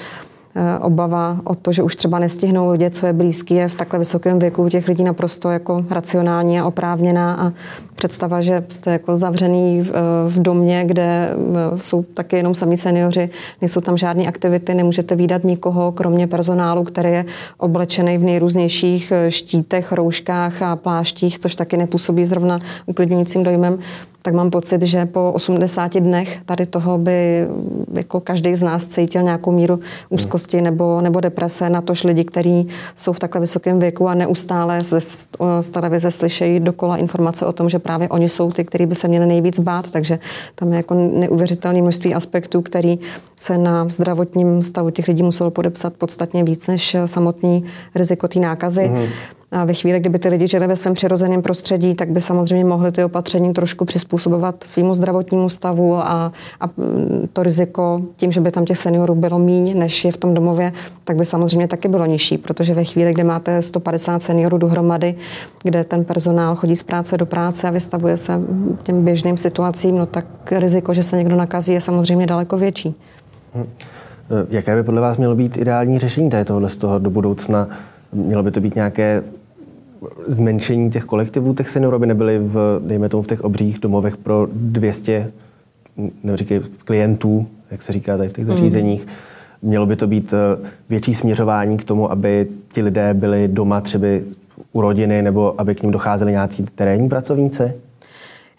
obava 0.81 1.41
o 1.45 1.55
to, 1.55 1.73
že 1.73 1.83
už 1.83 1.97
třeba 1.97 2.19
nestihnou 2.19 2.71
vidět 2.71 2.97
své 2.97 3.13
blízky, 3.13 3.55
je 3.55 3.69
v 3.69 3.75
takhle 3.75 3.99
vysokém 3.99 4.39
věku 4.39 4.69
těch 4.69 4.89
lidí 4.89 5.05
naprosto 5.05 5.51
jako 5.51 5.85
racionální 5.91 6.61
a 6.61 6.65
oprávněná 6.65 7.35
a 7.35 7.53
představa, 8.01 8.43
že 8.43 8.65
jste 8.69 8.93
jako 8.93 9.17
zavřený 9.17 9.83
v, 9.83 9.89
eh, 9.89 9.93
v 10.29 10.43
domě, 10.43 10.85
kde 10.87 11.05
eh, 11.05 11.37
jsou 11.81 12.03
taky 12.03 12.37
jenom 12.37 12.55
sami 12.55 12.77
seniori, 12.77 13.31
nejsou 13.61 13.81
tam 13.81 13.97
žádné 13.97 14.27
aktivity, 14.27 14.75
nemůžete 14.75 15.17
výdat 15.17 15.45
nikoho, 15.45 15.93
kromě 15.93 16.27
personálu, 16.27 16.85
který 16.85 17.09
je 17.09 17.25
oblečený 17.59 18.19
v 18.19 18.23
nejrůznějších 18.23 19.13
štítech, 19.29 19.93
rouškách 19.93 20.63
a 20.63 20.77
pláštích, 20.77 21.39
což 21.39 21.55
taky 21.55 21.77
nepůsobí 21.77 22.25
zrovna 22.25 22.59
uklidňujícím 22.87 23.43
dojmem 23.43 23.79
tak 24.23 24.35
mám 24.35 24.51
pocit, 24.51 24.83
že 24.83 25.07
po 25.07 25.33
80 25.33 25.95
dnech 25.95 26.43
tady 26.47 26.67
toho 26.67 26.99
by 26.99 27.47
jako 27.93 28.21
každý 28.21 28.55
z 28.55 28.63
nás 28.63 28.87
cítil 28.87 29.23
nějakou 29.23 29.53
míru 29.53 29.81
úzkosti 30.09 30.63
nebo, 30.63 31.01
nebo 31.01 31.21
deprese, 31.21 31.71
na 31.71 31.81
tož 31.81 32.05
lidi, 32.05 32.25
kteří 32.25 32.69
jsou 32.97 33.13
v 33.13 33.19
takhle 33.19 33.41
vysokém 33.41 33.79
věku 33.79 34.09
a 34.09 34.15
neustále 34.15 34.85
z, 34.85 34.95
z 35.61 35.71
televize 35.71 36.11
slyšejí 36.11 36.61
dokola 36.61 36.97
informace 36.97 37.47
o 37.47 37.53
tom, 37.53 37.69
že 37.69 37.79
právě 37.91 38.09
oni 38.09 38.29
jsou 38.29 38.51
ty, 38.51 38.65
kteří 38.65 38.87
by 38.87 38.95
se 38.95 39.09
měli 39.09 39.27
nejvíc 39.27 39.59
bát, 39.59 39.93
takže 39.93 40.19
tam 40.55 40.73
je 40.73 40.77
jako 40.77 40.95
neuvěřitelné 40.95 41.83
množství 41.83 42.15
aspektů, 42.15 42.63
který 42.63 42.99
se 43.37 43.59
na 43.59 43.89
zdravotním 43.89 44.63
stavu 44.63 44.91
těch 44.91 45.09
lidí 45.09 45.23
muselo 45.23 45.51
podepsat 45.51 45.93
podstatně 45.99 46.45
víc 46.45 46.67
než 46.67 46.97
samotný 47.07 47.65
riziko 47.95 48.29
té 48.29 48.41
nákazy. 48.41 48.81
Mm-hmm. 48.81 49.09
A 49.53 49.65
ve 49.65 49.75
chvíli, 49.75 50.01
kdyby 50.01 50.19
ty 50.19 50.29
lidi 50.29 50.49
žili 50.49 50.67
ve 50.67 50.77
svém 50.77 50.95
přirozeném 50.95 51.43
prostředí, 51.43 51.95
tak 51.95 52.11
by 52.11 52.21
samozřejmě 52.21 52.65
mohli 52.65 52.93
ty 52.93 53.05
opatření 53.05 53.53
trošku 53.53 53.85
přizpůsobovat 53.85 54.65
svýmu 54.65 54.95
zdravotnímu 54.95 55.49
stavu 55.49 55.97
a, 55.97 56.33
a 56.61 56.69
to 57.33 57.43
riziko 57.43 58.03
tím, 58.17 58.33
že 58.33 58.41
by 58.41 58.51
tam 58.51 58.65
těch 58.65 58.79
seniorů 58.79 59.15
bylo 59.15 59.39
míň, 59.39 59.79
než 59.79 60.05
je 60.05 60.13
v 60.13 60.17
tom 60.17 60.35
domově, 60.35 60.73
tak 61.05 61.17
by 61.17 61.25
samozřejmě 61.25 61.69
taky 61.69 61.89
bylo 61.89 62.07
nižší, 62.07 62.39
protože 62.39 62.75
ve 62.75 62.85
chvíli, 62.85 63.13
kdy 63.13 63.25
máte 63.25 63.63
150 63.63 64.23
seniorů 64.23 64.59
dohromady, 64.59 65.15
kde 65.63 65.85
ten 65.85 66.05
personál 66.05 66.57
chodí 66.57 66.77
z 66.77 66.83
práce 66.83 67.17
do 67.17 67.27
práce 67.27 67.69
a 67.69 67.71
vystavuje 67.71 68.17
se 68.17 68.41
těm 68.83 69.05
běžným 69.05 69.37
situacím, 69.37 69.99
no 69.99 70.07
tak 70.07 70.27
riziko, 70.53 70.95
že 70.95 71.03
se 71.03 71.17
někdo 71.17 71.37
nakazí, 71.37 71.73
je 71.73 71.81
samozřejmě 71.81 72.27
daleko 72.27 72.59
větší. 72.59 72.95
Hm. 73.55 73.67
Jaké 74.51 74.75
by 74.75 74.83
podle 74.83 75.01
vás 75.01 75.17
mělo 75.17 75.35
být 75.35 75.57
ideální 75.57 75.99
řešení 75.99 76.31
tohohle 76.45 76.69
z 76.69 76.77
toho 76.77 76.99
do 76.99 77.11
budoucna? 77.11 77.69
Mělo 78.13 78.43
by 78.43 78.51
to 78.51 78.61
být 78.61 78.75
nějaké 78.75 79.23
zmenšení 80.27 80.91
těch 80.91 81.05
kolektivů 81.05 81.55
těch 81.55 81.69
seniorů, 81.69 81.97
aby 81.97 82.07
nebyly 82.07 82.39
v, 82.39 82.81
dejme 82.87 83.09
tomu, 83.09 83.23
v 83.23 83.27
těch 83.27 83.41
obřích 83.41 83.79
domovech 83.79 84.17
pro 84.17 84.49
200 84.53 85.33
neříkej, 86.23 86.61
klientů, 86.85 87.47
jak 87.71 87.83
se 87.83 87.93
říká 87.93 88.17
tady 88.17 88.29
v 88.29 88.33
těch 88.33 88.45
hmm. 88.45 88.57
zařízeních. 88.57 89.07
Mm. 89.07 89.13
Mělo 89.63 89.87
by 89.87 89.97
to 89.97 90.07
být 90.07 90.33
eh, 90.33 90.69
větší 90.89 91.15
směřování 91.15 91.77
k 91.77 91.85
tomu, 91.85 92.13
aby 92.13 92.49
ti 92.69 92.83
lidé 92.83 93.15
byli 93.15 93.49
doma 93.49 93.81
třeba 93.81 94.07
u 94.73 94.81
rodiny 94.81 95.23
nebo 95.23 95.61
aby 95.61 95.75
k 95.75 95.83
ním 95.83 95.91
docházeli 95.91 96.33
nějací 96.33 96.67
terénní 96.75 97.09
pracovníci? 97.09 97.73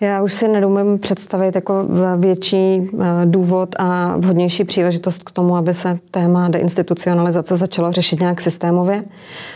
Já 0.01 0.22
už 0.22 0.34
si 0.34 0.48
nedomím 0.48 1.00
představit 1.00 1.55
jako 1.55 1.86
větší 2.17 2.58
eh, 2.58 3.05
důvod 3.25 3.75
a 3.79 4.17
vhodnější 4.17 4.63
příležitost 4.63 5.24
k 5.24 5.31
tomu, 5.31 5.55
aby 5.55 5.74
se 5.74 6.00
téma 6.12 6.50
deinstitucionalizace 6.50 7.58
začalo 7.58 7.91
řešit 7.91 8.20
nějak 8.20 8.41
systémově. 8.41 9.03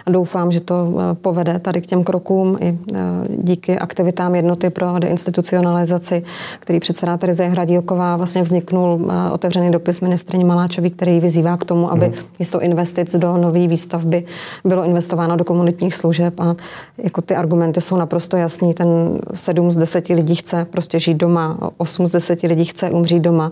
A 0.06 0.12
doufám, 0.12 0.52
že 0.52 0.60
to 0.60 0.94
eh, 0.98 1.16
povede 1.16 1.60
tady 1.60 1.82
k 1.82 1.86
těm 1.86 2.04
krokům 2.04 2.58
i 2.62 2.80
eh, 2.94 2.98
díky 3.30 3.80
aktivitám 3.80 4.36
jednoty 4.36 4.70
pro 4.70 5.00
deinstitucionalizaci, 5.00 6.24
který 6.60 6.80
předsedá 6.80 7.18
Terezie 7.18 7.50
Hradílková, 7.50 8.18
vlastně 8.18 8.44
vzniknul 8.44 9.12
otevřený 9.32 9.72
dopis 9.72 10.02
ministrině 10.02 10.46
Maláčový, 10.46 10.90
který 10.90 11.20
vyzývá 11.20 11.58
k 11.58 11.66
tomu, 11.66 11.92
aby 11.92 12.06
hmm. 12.06 12.16
místo 12.40 12.62
investic 12.62 13.16
do 13.16 13.38
nové 13.38 13.68
výstavby 13.68 14.26
bylo 14.66 14.84
investováno 14.84 15.38
do 15.38 15.44
komunitních 15.44 15.96
služeb 15.96 16.40
a 16.40 16.56
jako 16.98 17.22
ty 17.22 17.36
argumenty 17.36 17.82
jsou 17.82 17.98
naprosto 17.98 18.38
jasný. 18.38 18.74
Ten 18.74 18.88
7 19.34 19.72
z 19.72 19.76
10 19.76 20.10
lidí 20.10 20.35
chce 20.36 20.66
prostě 20.66 21.00
žít 21.00 21.14
doma, 21.14 21.72
8 21.78 22.08
z 22.08 22.12
10 22.12 22.44
lidí 22.44 22.66
chce 22.66 22.90
umřít 22.90 23.22
doma. 23.22 23.52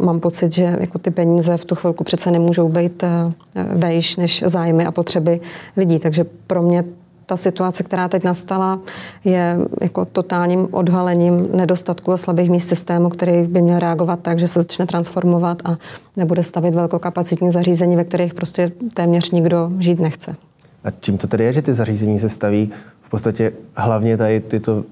Mám 0.00 0.20
pocit, 0.20 0.52
že 0.52 0.76
jako 0.80 0.98
ty 0.98 1.10
peníze 1.10 1.56
v 1.56 1.64
tu 1.64 1.74
chvilku 1.74 2.04
přece 2.04 2.30
nemůžou 2.30 2.68
být 2.68 3.02
eh, 3.02 3.32
vejš 3.74 4.16
než 4.16 4.44
zájmy 4.46 4.86
a 4.86 4.92
potřeby 4.92 5.40
lidí. 5.76 5.98
Takže 5.98 6.24
pro 6.46 6.62
mě 6.62 6.84
ta 7.30 7.36
situace, 7.36 7.82
která 7.82 8.08
teď 8.08 8.24
nastala, 8.24 8.80
je 9.24 9.58
jako 9.80 10.04
totálním 10.04 10.68
odhalením 10.70 11.48
nedostatku 11.54 12.12
a 12.12 12.16
slabých 12.16 12.50
míst 12.50 12.68
systému, 12.68 13.08
který 13.08 13.42
by 13.42 13.62
měl 13.62 13.78
reagovat 13.78 14.20
tak, 14.22 14.38
že 14.38 14.48
se 14.48 14.58
začne 14.58 14.86
transformovat 14.86 15.62
a 15.64 15.76
nebude 16.16 16.42
stavit 16.42 16.74
velkokapacitní 16.74 17.50
zařízení, 17.50 17.96
ve 17.96 18.04
kterých 18.04 18.34
prostě 18.34 18.72
téměř 18.94 19.30
nikdo 19.30 19.70
žít 19.78 20.00
nechce. 20.00 20.36
A 20.84 20.90
čím 20.90 21.18
to 21.18 21.26
tedy 21.26 21.44
je, 21.44 21.52
že 21.52 21.62
ty 21.62 21.74
zařízení 21.74 22.18
se 22.18 22.28
staví 22.28 22.70
v 23.00 23.10
podstatě 23.10 23.52
hlavně 23.76 24.16
tady 24.16 24.40
tyto 24.40 24.84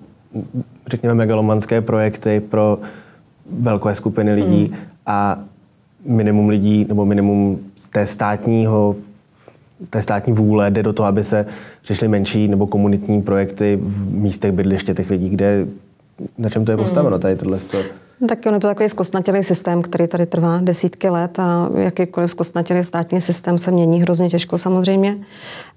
řekněme, 0.87 1.14
megalomanské 1.14 1.80
projekty 1.80 2.40
pro 2.40 2.78
velké 3.50 3.94
skupiny 3.94 4.35
lidí 4.35 4.66
hmm. 4.66 4.76
a 5.06 5.38
minimum 6.04 6.49
lidí 6.49 6.85
nebo 6.88 7.06
minimum 7.06 7.58
z 7.76 7.88
té 7.88 8.06
státního 8.06 8.97
té 9.90 10.02
státní 10.02 10.32
vůle 10.32 10.70
jde 10.70 10.82
do 10.82 10.92
toho, 10.92 11.06
aby 11.06 11.25
se 11.25 11.47
řešily 11.85 12.08
menší 12.08 12.49
nebo 12.49 12.66
komunitní 12.66 13.23
projekty 13.23 13.78
v 13.82 14.14
místech 14.14 14.52
bydliště 14.52 14.94
těch 14.94 15.11
lidí, 15.11 15.28
kde 15.28 15.66
na 16.38 16.49
čem 16.49 16.64
to 16.64 16.70
je 16.70 16.76
postaveno, 16.76 17.16
hmm. 17.16 17.20
tady 17.20 17.37
tohle? 17.37 17.58
No, 18.20 18.28
tak 18.28 18.38
ono 18.47 18.61
to 18.61 18.66
takový 18.66 18.88
zkostnatělý 18.88 19.44
systém, 19.44 19.82
který 19.82 20.08
tady 20.08 20.26
trvá 20.26 20.61
desítky 20.61 21.08
let 21.08 21.38
a 21.38 21.68
jakýkoliv 21.75 22.30
zkostnatělý 22.30 22.85
státní 22.85 23.20
systém 23.20 23.58
se 23.58 23.70
mění 23.70 24.02
hrozně 24.02 24.30
těžko 24.30 24.58
samozřejmě. 24.58 25.18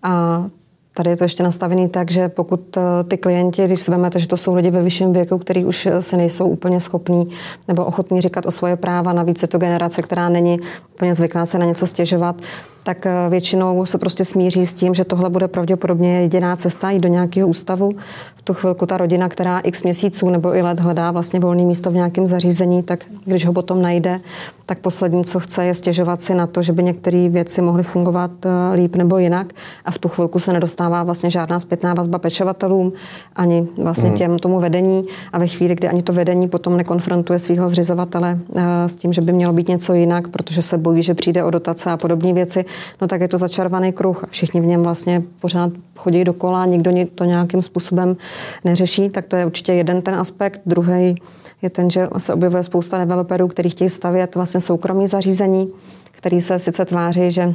A 0.04 0.46
Tady 0.94 1.10
je 1.10 1.18
to 1.18 1.24
ještě 1.24 1.44
nastavený 1.44 1.90
tak, 1.90 2.12
že 2.12 2.30
pokud 2.30 2.78
eh, 2.78 2.82
ty 3.08 3.18
klienti, 3.18 3.66
když 3.66 3.82
si 3.82 3.92
vezmete, 3.92 4.20
že 4.20 4.28
to 4.28 4.38
jsou 4.38 4.56
lidi 4.56 4.72
ve 4.72 4.84
vyšším 4.84 5.14
věku, 5.14 5.38
kteří 5.38 5.66
už 5.66 5.86
eh, 5.86 6.02
se 6.02 6.18
nejsou 6.18 6.48
úplně 6.48 6.82
schopní 6.82 7.30
nebo 7.68 7.86
ochotní 7.86 8.22
říkat 8.22 8.46
o 8.46 8.52
svoje 8.52 8.76
práva, 8.76 9.14
navíc 9.14 9.42
je 9.42 9.48
to 9.48 9.58
generace, 9.58 10.02
která 10.02 10.30
není 10.30 10.60
úplně 10.94 11.14
zvyklá 11.14 11.46
se 11.46 11.58
na 11.58 11.66
něco 11.66 11.88
stěžovat, 11.88 12.36
tak 12.84 13.06
eh, 13.06 13.12
většinou 13.30 13.86
se 13.86 13.98
prostě 13.98 14.26
smíří 14.26 14.66
s 14.66 14.74
tím, 14.74 14.94
že 14.94 15.06
tohle 15.06 15.30
bude 15.30 15.48
pravděpodobně 15.48 16.22
jediná 16.22 16.56
cesta 16.56 16.92
jít 16.92 17.00
do 17.00 17.08
nějakého 17.08 17.48
ústavu. 17.48 17.92
V 18.36 18.42
tu 18.42 18.54
chvilku 18.54 18.86
ta 18.86 18.98
rodina, 18.98 19.30
která 19.30 19.60
x 19.60 19.84
měsíců 19.84 20.30
nebo 20.30 20.56
i 20.56 20.62
let 20.62 20.80
hledá 20.80 21.12
vlastně 21.12 21.40
volné 21.40 21.64
místo 21.64 21.92
v 21.92 21.94
nějakém 21.94 22.28
zařízení, 22.28 22.84
tak 22.84 23.06
když 23.26 23.46
ho 23.46 23.54
potom 23.54 23.82
najde, 23.82 24.20
tak 24.66 24.80
poslední, 24.80 25.26
co 25.26 25.40
chce, 25.40 25.66
je 25.66 25.74
stěžovat 25.74 26.22
si 26.22 26.36
na 26.36 26.48
to, 26.48 26.62
že 26.62 26.74
by 26.74 26.84
některé 26.84 27.30
věci 27.30 27.62
mohly 27.62 27.84
fungovat 27.84 28.32
eh, 28.46 28.76
líp 28.76 28.96
nebo 28.96 29.18
jinak. 29.18 29.48
A 29.86 29.92
v 29.92 29.98
tu 29.98 30.10
chvilku 30.10 30.40
se 30.40 30.54
nedostává 30.54 31.04
vlastně 31.04 31.32
žádná 31.32 31.60
zpětná 31.60 31.94
vazba 31.94 32.20
pečovatelům 32.20 32.94
ani 33.36 33.68
vlastně 33.78 34.10
mm. 34.10 34.16
těm 34.16 34.40
tomu 34.40 34.60
vedení. 34.60 35.06
A 35.34 35.40
ve 35.40 35.48
chvíli, 35.48 35.76
kdy 35.76 35.88
ani 35.88 36.04
to 36.04 36.14
vedení 36.14 36.48
potom 36.48 36.78
nekonfrontuje 36.78 37.40
svého 37.40 37.70
zřizovatele 37.70 38.40
eh, 38.56 38.90
s 38.90 38.96
tím, 38.96 39.14
že 39.14 39.22
by 39.22 39.34
mělo 39.34 39.54
být 39.54 39.68
něco 39.68 39.94
jinak, 39.94 40.28
protože 40.28 40.62
se 40.62 40.78
bojí, 40.78 41.04
že 41.04 41.14
přijde 41.14 41.44
o 41.44 41.50
dotace 41.50 41.92
a 41.92 41.98
podobné 41.98 42.34
věci, 42.34 42.66
no 43.02 43.08
tak 43.08 43.22
je 43.22 43.28
to 43.28 43.38
začarovaný 43.38 43.94
kruh. 43.94 44.24
Všichni 44.30 44.62
v 44.62 44.66
něm 44.66 44.84
vlastně 44.84 45.24
pořád 45.40 45.72
chodí 45.96 46.24
dokola, 46.24 46.66
nikdo 46.66 46.92
to 47.16 47.24
nějakým 47.24 47.62
způsobem 47.62 48.18
neřeší, 48.64 49.10
tak 49.10 49.26
to 49.26 49.36
je 49.36 49.46
určitě 49.46 49.74
jeden 49.74 50.02
ten 50.02 50.16
aspekt. 50.16 50.62
Druhý 50.66 51.16
je 51.62 51.70
ten, 51.70 51.90
že 51.90 52.08
se 52.18 52.34
objevuje 52.34 52.64
spousta 52.64 52.98
developerů, 52.98 53.48
kteří 53.48 53.70
chtějí 53.70 53.90
stavět 53.90 54.36
vlastně 54.36 54.62
soukromí 54.62 55.08
zařízení, 55.08 55.72
který 56.12 56.42
se 56.42 56.60
sice 56.60 56.86
tváří, 56.86 57.32
že 57.32 57.54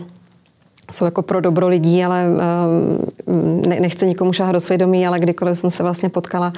jsou 0.92 1.04
jako 1.04 1.22
pro 1.22 1.40
dobro 1.40 1.68
lidí, 1.68 2.04
ale 2.04 2.24
eh, 3.66 3.80
nechce 3.80 4.06
nikomu 4.06 4.32
šáhat 4.32 4.52
do 4.52 4.60
svědomí, 4.60 5.06
ale 5.06 5.20
kdykoliv 5.20 5.58
jsem 5.58 5.70
se 5.70 5.82
vlastně 5.82 6.08
potkala 6.08 6.52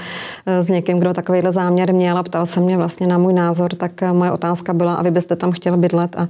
eh, 0.47 0.63
s 0.63 0.69
někým, 0.69 0.99
kdo 0.99 1.15
takovýhle 1.15 1.53
záměr 1.53 1.95
měl 1.95 2.19
a 2.19 2.23
ptal 2.23 2.47
se 2.47 2.61
mě 2.61 2.77
vlastně 2.77 3.07
na 3.07 3.19
můj 3.19 3.33
názor, 3.33 3.75
tak 3.75 4.03
eh, 4.03 4.13
moje 4.13 4.33
otázka 4.33 4.73
byla, 4.73 4.95
a 4.95 5.03
vy 5.03 5.11
byste 5.11 5.37
tam 5.37 5.53
chtěli 5.53 5.77
bydlet 5.77 6.17
a 6.17 6.29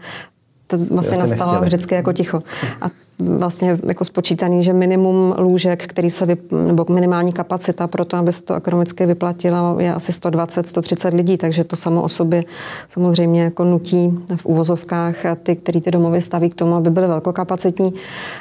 to 0.68 0.78
vlastně 0.78 1.18
nastalo 1.18 1.50
nechtěli. 1.52 1.66
vždycky 1.66 1.94
jako 1.94 2.12
ticho. 2.12 2.42
A 2.80 2.90
vlastně 3.18 3.78
jako 3.88 4.04
spočítaný, 4.04 4.64
že 4.64 4.72
minimum 4.72 5.34
lůžek, 5.38 5.86
který 5.86 6.10
se 6.10 6.26
vyp, 6.26 6.52
nebo 6.52 6.86
minimální 6.88 7.32
kapacita 7.32 7.86
pro 7.86 8.04
to, 8.04 8.16
aby 8.16 8.32
se 8.32 8.42
to 8.42 8.54
ekonomicky 8.54 9.06
vyplatilo, 9.06 9.76
je 9.80 9.94
asi 9.94 10.12
120-130 10.12 11.14
lidí, 11.14 11.36
takže 11.36 11.64
to 11.64 11.76
samo 11.76 12.02
o 12.02 12.08
sobě 12.08 12.44
samozřejmě 12.88 13.42
jako 13.42 13.64
nutí 13.64 14.18
v 14.36 14.46
uvozovkách 14.46 15.14
ty, 15.42 15.56
který 15.56 15.80
ty 15.80 15.90
domovy 15.90 16.20
staví 16.20 16.50
k 16.50 16.54
tomu, 16.54 16.74
aby 16.74 16.90
byly 16.90 17.06
velkokapacitní, 17.06 17.94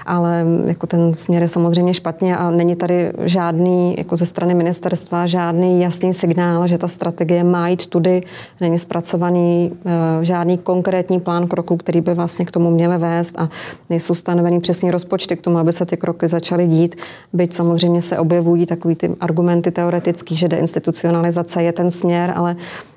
ale 0.06 0.46
jako 0.66 0.88
ten 0.88 1.14
směr 1.14 1.42
je 1.42 1.48
samozřejmě 1.48 1.94
špatně 1.94 2.38
a 2.38 2.52
není 2.52 2.76
tady 2.76 3.12
žádný, 3.24 3.96
jako 3.98 4.16
ze 4.16 4.26
strany 4.26 4.54
ministerstva, 4.54 5.28
žádný 5.28 5.82
jasný 5.82 6.14
signál, 6.14 6.68
že 6.68 6.78
ta 6.78 6.88
strategie 6.88 7.44
má 7.44 7.70
jít 7.70 7.88
tudy, 7.88 8.24
není 8.62 8.80
zpracovaný 8.80 9.72
eh, 9.86 10.26
žádný 10.26 10.58
konkrétní 10.58 11.20
plán 11.20 11.48
kroků, 11.48 11.78
který 11.78 12.02
by 12.02 12.14
vlastně 12.14 12.46
k 12.46 12.52
tomu 12.52 12.72
měly 12.72 12.98
vést 12.98 13.40
a 13.40 13.50
nejsou 13.90 14.16
stanovený 14.16 14.62
přesně 14.68 14.92
rozpočty 14.92 15.36
k 15.36 15.42
tomu, 15.42 15.58
aby 15.58 15.74
se 15.74 15.86
ty 15.86 15.98
kroky 15.98 16.28
začaly 16.28 16.68
dít. 16.68 16.96
Byť 17.34 17.54
samozřejmě 17.54 18.02
se 18.02 18.20
objevují 18.20 18.66
takový 18.66 18.96
ty 18.96 19.16
argumenty 19.20 19.72
teoretický, 19.72 20.36
že 20.36 20.48
deinstitucionalizace 20.48 21.64
je 21.64 21.72
ten 21.72 21.92
směr, 21.92 22.34
ale 22.36 22.56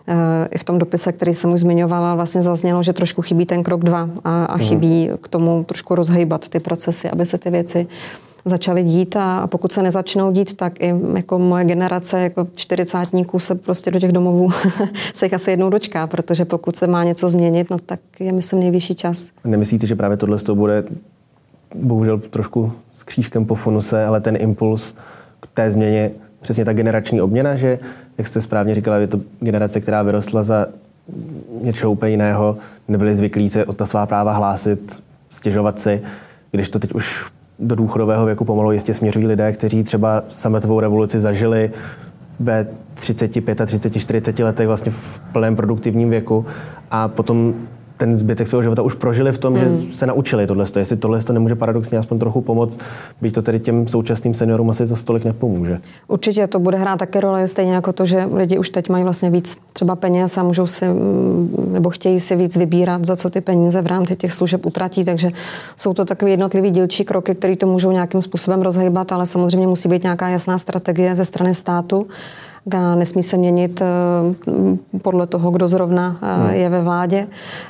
eh, 0.08 0.48
i 0.50 0.58
v 0.58 0.64
tom 0.64 0.78
dopise, 0.78 1.12
který 1.12 1.34
jsem 1.34 1.52
už 1.52 1.60
zmiňovala, 1.60 2.14
vlastně 2.14 2.42
zaznělo, 2.42 2.82
že 2.82 2.92
trošku 2.92 3.22
chybí 3.22 3.46
ten 3.46 3.62
krok 3.62 3.84
dva 3.84 4.10
a, 4.24 4.44
a 4.44 4.56
mhm. 4.56 4.66
chybí 4.66 5.10
k 5.20 5.28
tomu 5.28 5.64
trošku 5.64 5.94
rozhejbat 5.94 6.48
ty 6.48 6.60
procesy, 6.60 7.10
aby 7.10 7.26
se 7.26 7.38
ty 7.38 7.50
věci 7.50 7.86
začaly 8.44 8.82
dít 8.82 9.16
a 9.16 9.46
pokud 9.46 9.72
se 9.72 9.82
nezačnou 9.82 10.32
dít, 10.32 10.56
tak 10.56 10.82
i 10.82 10.94
jako 11.14 11.38
moje 11.38 11.64
generace 11.64 12.20
jako 12.20 12.46
čtyřicátníků 12.54 13.38
se 13.38 13.54
prostě 13.54 13.90
do 13.90 14.00
těch 14.00 14.12
domovů 14.12 14.50
se 15.14 15.26
jich 15.26 15.34
asi 15.34 15.50
jednou 15.50 15.70
dočká, 15.70 16.06
protože 16.06 16.44
pokud 16.44 16.76
se 16.76 16.86
má 16.86 17.04
něco 17.04 17.30
změnit, 17.30 17.70
no 17.70 17.78
tak 17.78 18.00
je 18.20 18.32
myslím 18.32 18.60
nejvyšší 18.60 18.94
čas. 18.94 19.28
Nemyslíte, 19.44 19.86
že 19.86 19.96
právě 19.96 20.16
tohle 20.16 20.38
to 20.38 20.54
bude 20.54 20.84
bohužel 21.74 22.18
trošku 22.18 22.72
s 22.90 23.02
křížkem 23.02 23.44
po 23.44 23.54
funuse, 23.54 24.04
ale 24.04 24.20
ten 24.20 24.36
impuls 24.40 24.94
k 25.40 25.46
té 25.46 25.70
změně, 25.70 26.10
přesně 26.40 26.64
ta 26.64 26.72
generační 26.72 27.20
obměna, 27.20 27.54
že, 27.54 27.78
jak 28.18 28.26
jste 28.26 28.40
správně 28.40 28.74
říkala, 28.74 28.96
je 28.96 29.06
to 29.06 29.20
generace, 29.40 29.80
která 29.80 30.02
vyrostla 30.02 30.42
za 30.42 30.66
něčeho 31.62 31.92
úplně 31.92 32.10
jiného, 32.10 32.56
nebyli 32.88 33.14
zvyklí 33.14 33.48
se 33.48 33.64
o 33.64 33.72
ta 33.72 33.86
svá 33.86 34.06
práva 34.06 34.32
hlásit, 34.32 35.02
stěžovat 35.28 35.80
si, 35.80 36.00
když 36.50 36.68
to 36.68 36.78
teď 36.78 36.92
už 36.92 37.30
do 37.58 37.74
důchodového 37.74 38.26
věku 38.26 38.44
pomalu 38.44 38.72
jistě 38.72 38.94
směřují 38.94 39.26
lidé, 39.26 39.52
kteří 39.52 39.84
třeba 39.84 40.24
sametovou 40.28 40.80
revoluci 40.80 41.20
zažili 41.20 41.70
ve 42.40 42.66
30, 42.94 43.28
35, 43.66 44.00
40 44.00 44.38
letech 44.38 44.66
vlastně 44.66 44.92
v 44.92 45.20
plném 45.32 45.56
produktivním 45.56 46.10
věku. 46.10 46.46
A 46.90 47.08
potom 47.08 47.54
ten 48.00 48.16
zbytek 48.16 48.49
svého 48.49 48.62
života 48.62 48.83
už 48.83 48.95
prožili 48.95 49.33
v 49.33 49.38
tom, 49.38 49.54
hmm. 49.54 49.76
že 49.76 49.95
se 49.95 50.07
naučili 50.07 50.47
tohle. 50.47 50.66
Jestli 50.76 50.97
tohle 50.97 51.23
to 51.23 51.33
nemůže 51.33 51.54
paradoxně 51.54 51.99
aspoň 51.99 52.19
trochu 52.19 52.40
pomoct, 52.40 52.78
byť 53.21 53.35
to 53.35 53.42
tedy 53.42 53.61
těm 53.61 53.88
současným 53.88 54.35
seniorům 54.35 54.71
asi 54.71 54.87
za 54.87 54.97
stolik 54.97 55.25
nepomůže. 55.25 55.80
Určitě 56.09 56.47
to 56.47 56.59
bude 56.59 56.76
hrát 56.76 56.97
také 56.97 57.21
roli, 57.21 57.49
stejně 57.49 57.73
jako 57.73 57.92
to, 57.92 58.07
že 58.07 58.25
lidi 58.33 58.59
už 58.59 58.71
teď 58.71 58.88
mají 58.88 59.04
vlastně 59.04 59.30
víc 59.30 59.59
třeba 59.73 59.97
peněz 59.97 60.38
a 60.38 60.42
můžou 60.42 60.66
si, 60.66 60.88
mm, 60.88 61.69
nebo 61.73 61.90
chtějí 61.90 62.21
si 62.21 62.37
víc 62.37 62.57
vybírat, 62.57 63.04
za 63.04 63.16
co 63.16 63.30
ty 63.30 63.40
peníze 63.40 63.83
v 63.83 63.87
rámci 63.87 64.16
těch 64.16 64.33
služeb 64.33 64.66
utratí. 64.66 65.04
Takže 65.04 65.30
jsou 65.76 65.95
to 65.95 66.04
takové 66.04 66.30
jednotlivé 66.30 66.71
dílčí 66.71 67.04
kroky, 67.04 67.35
které 67.35 67.57
to 67.57 67.66
můžou 67.66 67.90
nějakým 67.90 68.23
způsobem 68.23 68.62
rozhýbat, 68.62 69.12
ale 69.12 69.26
samozřejmě 69.26 69.66
musí 69.66 69.88
být 69.88 70.02
nějaká 70.02 70.28
jasná 70.28 70.59
strategie 70.59 71.16
ze 71.16 71.25
strany 71.25 71.54
státu 71.54 72.07
nesmí 72.74 73.22
se 73.22 73.36
měnit 73.36 73.82
eh, 73.82 74.98
podle 75.02 75.26
toho, 75.26 75.50
kdo 75.50 75.68
zrovna 75.68 76.18
eh, 76.22 76.34
hmm. 76.36 76.50
je 76.50 76.68
ve 76.68 76.82
vládě 76.82 77.26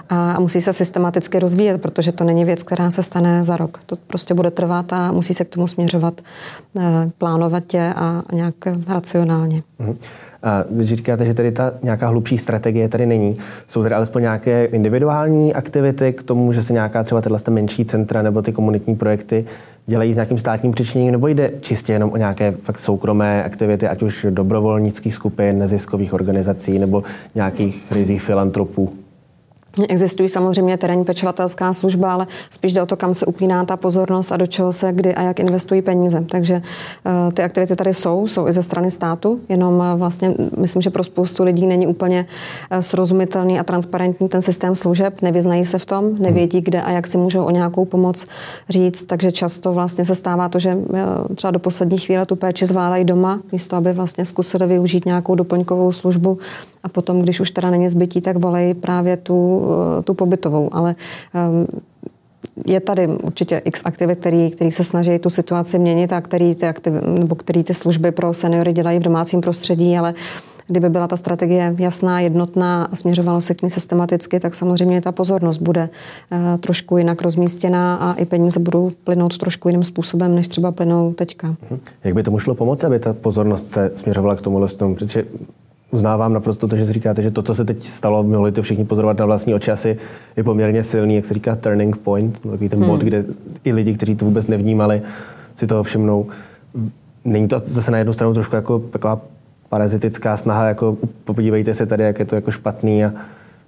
a 0.09 0.41
musí 0.41 0.61
se 0.61 0.73
systematicky 0.73 1.39
rozvíjet, 1.39 1.83
protože 1.83 2.13
to 2.13 2.25
není 2.25 2.45
věc, 2.45 2.63
která 2.63 2.91
se 2.91 3.03
stane 3.03 3.45
za 3.45 3.57
rok. 3.57 3.81
To 3.87 3.97
prostě 3.97 4.35
bude 4.35 4.51
trvat 4.51 4.93
a 4.93 5.13
musí 5.13 5.35
se 5.35 5.45
k 5.45 5.49
tomu 5.49 5.67
směřovat 5.67 6.21
eh, 6.77 7.11
plánovat 7.19 7.75
a 7.75 8.23
nějak 8.33 8.55
racionálně. 8.89 9.63
Hmm. 9.79 9.97
A 10.43 10.65
když 10.71 10.89
říkáte, 10.89 11.27
že 11.27 11.35
tady 11.35 11.53
ta 11.53 11.73
nějaká 11.83 12.09
hlubší 12.09 12.39
strategie 12.39 12.89
tady 12.89 13.07
není, 13.07 13.37
jsou 13.69 13.83
tady 13.83 13.95
alespoň 13.95 14.23
nějaké 14.23 14.65
individuální 14.65 15.55
aktivity 15.55 16.13
k 16.13 16.23
tomu, 16.23 16.53
že 16.53 16.63
se 16.63 16.73
nějaká 16.73 17.03
třeba 17.03 17.21
tyhle 17.21 17.39
menší 17.51 17.85
centra 17.85 18.23
nebo 18.23 18.43
ty 18.43 18.53
komunitní 18.53 18.97
projekty 18.97 19.45
dělají 19.87 20.13
s 20.13 20.17
nějakým 20.17 20.39
státním 20.39 20.73
přičiněním, 20.73 21.13
nebo 21.13 21.29
jde 21.29 21.51
čistě 21.61 21.93
jenom 21.93 22.13
o 22.13 22.17
nějaké 22.17 22.51
fakt 22.51 22.79
soukromé 22.79 23.45
aktivity, 23.45 23.89
ať 23.89 24.03
už 24.03 24.27
dobrovolnických 24.31 25.15
skupin, 25.15 25.59
neziskových 25.59 26.15
organizací 26.15 26.79
nebo 26.79 27.03
nějakých 27.35 27.93
rizích 27.93 28.23
filantropů? 28.23 28.93
Existují 29.89 30.29
samozřejmě 30.29 30.77
terénní 30.77 31.05
pečovatelská 31.05 31.73
služba, 31.73 32.13
ale 32.13 32.27
spíš 32.51 32.73
jde 32.73 32.83
o 32.83 32.87
to, 32.87 32.97
kam 32.97 33.15
se 33.15 33.27
upíná 33.27 33.65
ta 33.65 33.77
pozornost 33.77 34.33
a 34.33 34.37
do 34.37 34.47
čeho 34.47 34.73
se 34.73 34.93
kdy 34.93 35.15
a 35.15 35.23
jak 35.23 35.41
investují 35.41 35.83
peníze. 35.83 36.25
Takže 36.31 36.63
eh, 37.07 37.33
ty 37.33 37.43
aktivity 37.43 37.77
tady 37.77 37.95
jsou, 37.95 38.29
jsou 38.29 38.49
i 38.49 38.53
ze 38.53 38.63
strany 38.63 38.91
státu, 38.91 39.41
jenom 39.49 39.83
eh, 39.83 39.97
vlastně 39.97 40.35
myslím, 40.59 40.83
že 40.83 40.91
pro 40.91 41.05
spoustu 41.05 41.45
lidí 41.45 41.67
není 41.67 41.87
úplně 41.87 42.27
eh, 42.71 42.83
srozumitelný 42.83 43.61
a 43.61 43.65
transparentní 43.65 44.29
ten 44.29 44.43
systém 44.43 44.75
služeb, 44.75 45.23
nevyznají 45.23 45.65
se 45.65 45.79
v 45.79 45.87
tom, 45.87 46.19
nevědí, 46.19 46.61
kde 46.61 46.83
a 46.83 46.91
jak 46.91 47.07
si 47.07 47.19
můžou 47.19 47.45
o 47.45 47.51
nějakou 47.51 47.85
pomoc 47.85 48.27
říct, 48.69 49.07
takže 49.07 49.33
často 49.33 49.73
vlastně 49.73 50.05
se 50.05 50.15
stává 50.15 50.49
to, 50.49 50.59
že 50.59 50.79
třeba 51.35 51.51
do 51.51 51.59
poslední 51.59 51.99
chvíle 51.99 52.27
tu 52.27 52.37
péči 52.37 52.67
zvládají 52.67 53.05
doma, 53.05 53.41
místo 53.53 53.77
aby 53.77 53.93
vlastně 53.93 54.25
zkusili 54.25 54.67
využít 54.67 55.07
nějakou 55.07 55.35
doplňkovou 55.35 55.93
službu 55.93 56.39
a 56.83 56.89
potom, 56.89 57.23
když 57.23 57.41
už 57.41 57.51
teda 57.51 57.71
není 57.71 57.89
zbytí, 57.89 58.21
tak 58.21 58.37
volají 58.37 58.75
právě 58.75 59.17
tu, 59.17 59.60
eh, 59.65 60.03
tu 60.03 60.15
pobytovou. 60.15 60.69
Ale 60.73 60.95
um, 61.49 61.67
je 62.67 62.81
tady 62.81 63.07
určitě 63.07 63.63
x 63.65 63.83
aktivit, 63.85 64.19
který, 64.19 64.51
který 64.51 64.73
se 64.73 64.85
snaží 64.85 65.19
tu 65.19 65.31
situaci 65.31 65.79
měnit 65.79 66.13
a 66.13 66.21
který 66.21 66.55
ty, 66.55 66.67
aktiv, 66.67 66.93
nebo 67.19 67.35
který 67.35 67.65
ty 67.65 67.75
služby 67.75 68.13
pro 68.13 68.35
seniory 68.35 68.73
dělají 68.73 68.99
v 68.99 69.03
domácím 69.03 69.41
prostředí, 69.41 69.99
ale 69.99 70.15
kdyby 70.71 70.89
byla 70.89 71.09
ta 71.09 71.17
strategie 71.17 71.75
jasná, 71.79 72.21
jednotná 72.21 72.85
a 72.85 72.97
směřovalo 72.97 73.41
se 73.41 73.55
k 73.55 73.63
ní 73.63 73.71
systematicky, 73.71 74.41
tak 74.41 74.55
samozřejmě 74.55 75.01
ta 75.01 75.13
pozornost 75.13 75.59
bude 75.59 75.89
uh, 76.33 76.61
trošku 76.61 76.97
jinak 76.97 77.23
rozmístěná 77.23 77.97
a 77.97 78.13
i 78.13 78.25
peníze 78.25 78.61
budou 78.61 78.91
plynout 79.05 79.39
trošku 79.39 79.69
jiným 79.69 79.85
způsobem, 79.85 80.35
než 80.35 80.49
třeba 80.49 80.73
plynou 80.73 81.13
teďka. 81.13 81.57
Jak 82.05 82.15
by 82.15 82.23
tomu 82.23 82.39
šlo 82.39 82.55
pomoci, 82.55 82.87
aby 82.87 82.99
ta 82.99 83.13
pozornost 83.13 83.67
se 83.67 83.91
směřovala 83.95 84.37
k 84.37 84.41
tomu, 84.41 84.67
protože 84.95 85.25
uznávám 85.91 86.33
naprosto 86.33 86.69
to, 86.69 86.77
že 86.77 86.87
si 86.87 86.93
říkáte, 86.93 87.23
že 87.23 87.31
to, 87.31 87.43
co 87.43 87.55
se 87.55 87.65
teď 87.65 87.87
stalo, 87.87 88.23
mohli 88.23 88.53
to 88.53 88.63
všichni 88.63 88.85
pozorovat 88.85 89.19
na 89.19 89.27
vlastní 89.27 89.55
oči, 89.55 89.71
asi 89.71 89.97
je 90.37 90.45
poměrně 90.45 90.85
silný, 90.85 91.17
jak 91.17 91.27
se 91.27 91.35
říká 91.35 91.57
turning 91.57 91.97
point, 91.97 92.41
takový 92.41 92.69
ten 92.69 92.79
hmm. 92.79 92.89
bod, 92.89 93.01
kde 93.01 93.25
i 93.65 93.73
lidi, 93.73 93.95
kteří 93.95 94.17
to 94.17 94.25
vůbec 94.25 94.47
nevnímali, 94.47 95.03
si 95.55 95.67
toho 95.67 95.83
všimnou. 95.83 96.27
Není 97.25 97.49
to 97.49 97.63
zase 97.65 97.91
na 97.91 97.99
jednu 97.99 98.13
stranu 98.13 98.35
trošku 98.35 98.57
jako 98.57 98.79
taková 98.79 99.21
parazitická 99.69 100.37
snaha, 100.37 100.69
jako 100.69 100.97
podívejte 101.25 101.75
se 101.75 101.87
tady, 101.87 102.03
jak 102.03 102.19
je 102.19 102.25
to 102.25 102.35
jako 102.35 102.51
špatný, 102.51 103.05
a, 103.05 103.13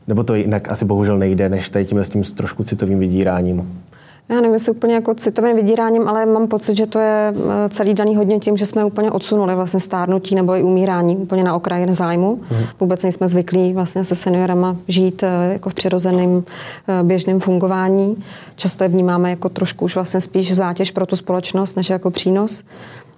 nebo 0.08 0.24
to 0.24 0.34
jinak 0.34 0.68
asi 0.68 0.84
bohužel 0.84 1.18
nejde, 1.18 1.48
než 1.48 1.68
tady 1.68 1.84
tím 1.84 1.98
s 1.98 2.08
tím 2.08 2.22
trošku 2.22 2.64
citovým 2.64 2.98
vydíráním 2.98 3.82
já 4.28 4.36
nevím, 4.36 4.52
jestli 4.52 4.72
úplně 4.72 4.94
jako 4.94 5.14
citovým 5.14 5.56
vydíráním, 5.56 6.08
ale 6.08 6.26
mám 6.26 6.48
pocit, 6.48 6.76
že 6.76 6.86
to 6.86 6.98
je 6.98 7.32
eh, 7.36 7.68
celý 7.68 7.94
daný 7.94 8.16
hodně 8.16 8.38
tím, 8.38 8.56
že 8.56 8.66
jsme 8.66 8.84
úplně 8.84 9.10
odsunuli 9.10 9.54
vlastně 9.54 9.80
stárnutí 9.80 10.34
nebo 10.34 10.56
i 10.56 10.62
umírání 10.62 11.16
úplně 11.16 11.44
na 11.44 11.54
okraji 11.54 11.92
zájmu. 11.92 12.34
Mm. 12.34 12.64
Vůbec 12.80 13.02
nejsme 13.02 13.28
zvyklí 13.28 13.72
vlastně 13.72 14.04
se 14.04 14.14
seniorama 14.14 14.76
žít 14.88 15.22
eh, 15.22 15.52
jako 15.52 15.70
v 15.70 15.74
přirozeném 15.74 16.44
eh, 16.88 17.02
běžném 17.02 17.40
fungování. 17.40 18.24
Často 18.56 18.84
je 18.84 18.88
vnímáme 18.88 19.30
jako 19.30 19.48
trošku 19.48 19.84
už 19.84 19.94
vlastně 19.94 20.20
spíš 20.20 20.54
zátěž 20.54 20.90
pro 20.90 21.06
tu 21.06 21.16
společnost, 21.16 21.76
než 21.76 21.90
jako 21.90 22.10
přínos. 22.10 22.64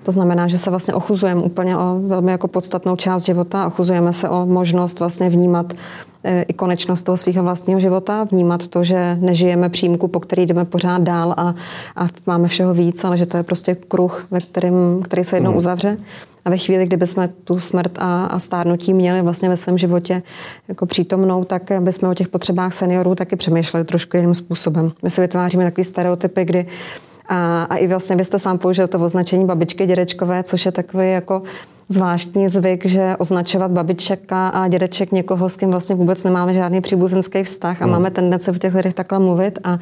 To 0.05 0.13
znamená, 0.13 0.49
že 0.49 0.59
se 0.59 0.71
vlastně 0.71 0.95
ochuzujeme 0.95 1.43
úplně 1.43 1.77
o 1.77 2.01
velmi 2.07 2.33
jako 2.33 2.49
podstatnou 2.49 2.97
část 2.97 3.23
života, 3.23 3.67
ochuzujeme 3.67 4.13
se 4.13 4.29
o 4.29 4.47
možnost 4.47 4.99
vlastně 4.99 5.31
vnímat 5.31 5.73
E, 6.25 6.43
i 6.43 6.53
konečnost 6.53 7.03
toho 7.03 7.17
svého 7.17 7.43
vlastního 7.43 7.81
života, 7.81 8.25
vnímat 8.25 8.69
to, 8.69 8.85
že 8.85 9.17
nežijeme 9.21 9.69
přímku, 9.69 10.09
po 10.09 10.21
který 10.21 10.47
jdeme 10.47 10.65
pořád 10.65 11.03
dál 11.03 11.35
a, 11.37 11.55
a 11.97 12.09
máme 12.27 12.49
všeho 12.49 12.75
víc, 12.75 13.05
ale 13.05 13.19
že 13.19 13.27
to 13.27 13.37
je 13.37 13.43
prostě 13.43 13.75
kruh, 13.75 14.27
ve 14.31 14.41
kterým, 14.41 15.03
který 15.05 15.25
se 15.25 15.37
jednou 15.37 15.51
mm. 15.51 15.57
uzavře. 15.57 15.99
A 16.45 16.51
ve 16.51 16.59
chvíli, 16.59 16.87
kdyby 16.87 17.07
jsme 17.07 17.29
tu 17.29 17.61
smrt 17.61 17.93
a, 17.99 18.27
a 18.27 18.39
stárnutí 18.39 18.95
měli 18.95 19.23
vlastně 19.23 19.49
ve 19.49 19.57
svém 19.57 19.79
životě 19.79 20.23
jako 20.69 20.87
přítomnou, 20.87 21.45
tak 21.45 21.63
bychom 21.81 22.09
o 22.09 22.15
těch 22.15 22.29
potřebách 22.29 22.75
seniorů 22.75 23.15
taky 23.15 23.37
přemýšleli 23.37 23.85
trošku 23.85 24.17
jiným 24.17 24.35
způsobem. 24.35 24.93
My 25.03 25.11
si 25.11 25.21
vytváříme 25.21 25.65
takové 25.65 25.85
stereotypy, 25.85 26.45
kdy 26.45 26.67
a, 27.29 27.63
a 27.63 27.77
i 27.77 27.87
vlastně 27.87 28.17
vy 28.17 28.25
jste 28.25 28.39
sám 28.39 28.59
použil 28.59 28.89
to 28.89 29.01
označení 29.01 29.45
babičky 29.45 29.87
dědečkové, 29.87 30.43
což 30.43 30.67
je 30.67 30.73
takový 30.73 31.11
jako 31.11 31.43
zvláštní 31.89 32.49
zvyk, 32.49 32.87
že 32.87 33.17
označovat 33.19 33.71
babičeka 33.71 34.49
a 34.49 34.69
dědeček 34.69 35.13
někoho, 35.13 35.51
s 35.51 35.57
kým 35.57 35.71
vlastně 35.71 35.95
vůbec 35.95 36.25
nemáme 36.25 36.55
žádný 36.55 36.81
příbuzenský 36.81 37.43
vztah 37.43 37.83
a 37.83 37.85
hmm. 37.85 37.93
máme 37.93 38.11
tendence 38.11 38.53
v 38.53 38.59
těch 38.59 38.75
lidech 38.75 38.95
takhle 38.95 39.19
mluvit 39.19 39.59
a 39.65 39.79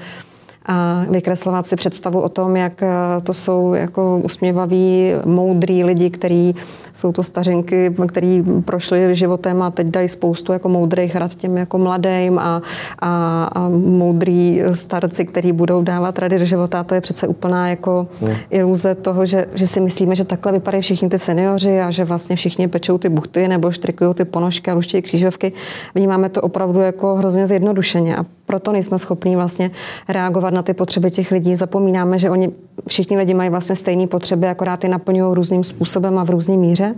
a 0.67 1.07
vykreslovat 1.11 1.67
si 1.67 1.77
představu 1.77 2.21
o 2.21 2.29
tom, 2.29 2.57
jak 2.57 2.83
eh, 2.83 2.89
to 3.23 3.35
jsou 3.35 3.75
jako 3.75 4.21
usměvaví, 4.25 5.13
moudrý 5.25 5.85
lidi, 5.85 6.11
kteří 6.11 6.55
jsou 6.95 7.13
to 7.13 7.23
stařenky, 7.23 7.95
který 8.09 8.45
prošli 8.65 9.15
životem 9.15 9.63
a 9.63 9.71
teď 9.71 9.87
dají 9.87 10.09
spoustu 10.09 10.53
jako 10.53 10.69
moudrých 10.69 11.17
rad 11.17 11.35
těm 11.35 11.57
jako 11.57 11.79
mladým 11.79 12.39
a, 12.39 12.63
a, 12.99 13.45
a 13.53 13.69
moudrý 13.69 14.63
starci, 14.73 15.25
který 15.25 15.53
budou 15.53 15.83
dávat 15.83 16.19
rady 16.19 16.39
do 16.39 16.45
života. 16.45 16.81
A 16.81 16.85
to 16.85 16.95
je 16.95 17.01
přece 17.01 17.27
úplná 17.27 17.69
jako 17.69 18.07
hmm. 18.21 18.35
iluze 18.51 18.95
toho, 18.95 19.27
že, 19.27 19.47
že 19.55 19.67
si 19.67 19.81
myslíme, 19.81 20.17
že 20.17 20.25
takhle 20.25 20.53
vypadají 20.53 20.83
všichni 20.83 21.09
ty 21.09 21.19
seniori 21.19 21.81
a 21.81 21.91
že 21.91 22.05
vlastně 22.05 22.37
všichni 22.37 22.69
pečou 22.69 22.99
ty 22.99 23.09
buchty 23.09 23.49
nebo 23.49 23.73
štrikují 23.73 24.15
ty 24.15 24.25
ponožky 24.25 24.71
a 24.71 24.75
luští 24.75 25.03
křížovky. 25.03 25.53
Vnímáme 25.95 26.29
to 26.29 26.41
opravdu 26.41 26.81
jako 26.81 27.15
hrozně 27.15 27.47
zjednodušeně 27.47 28.17
a 28.17 28.25
proto 28.53 28.73
nejsme 28.73 28.99
schopní 28.99 29.37
vlastně 29.37 29.71
reagovat 30.09 30.55
na 30.55 30.63
ty 30.63 30.75
potřeby 30.75 31.11
těch 31.11 31.31
lidí. 31.31 31.57
Zapomínáme, 31.57 32.19
že 32.19 32.31
oni 32.31 32.53
všichni 32.89 33.19
lidi 33.19 33.35
mají 33.35 33.51
vlastně 33.51 33.77
stejné 33.77 34.07
potřeby, 34.07 34.49
akorát 34.49 34.85
je 34.85 34.91
naplňují 34.91 35.35
různým 35.35 35.65
způsobem 35.65 36.19
a 36.19 36.25
v 36.25 36.31
různé 36.31 36.57
míře. 36.57 36.95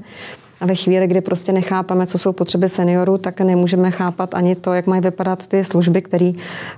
A 0.60 0.66
ve 0.66 0.74
chvíli, 0.74 1.06
kdy 1.06 1.20
prostě 1.20 1.52
nechápeme, 1.52 2.06
co 2.06 2.18
jsou 2.18 2.32
potřeby 2.32 2.68
seniorů, 2.68 3.18
tak 3.18 3.40
nemůžeme 3.40 3.90
chápat 3.90 4.34
ani 4.34 4.54
to, 4.54 4.74
jak 4.74 4.86
mají 4.86 5.02
vypadat 5.02 5.46
ty 5.46 5.64
služby, 5.64 6.02
které 6.02 6.32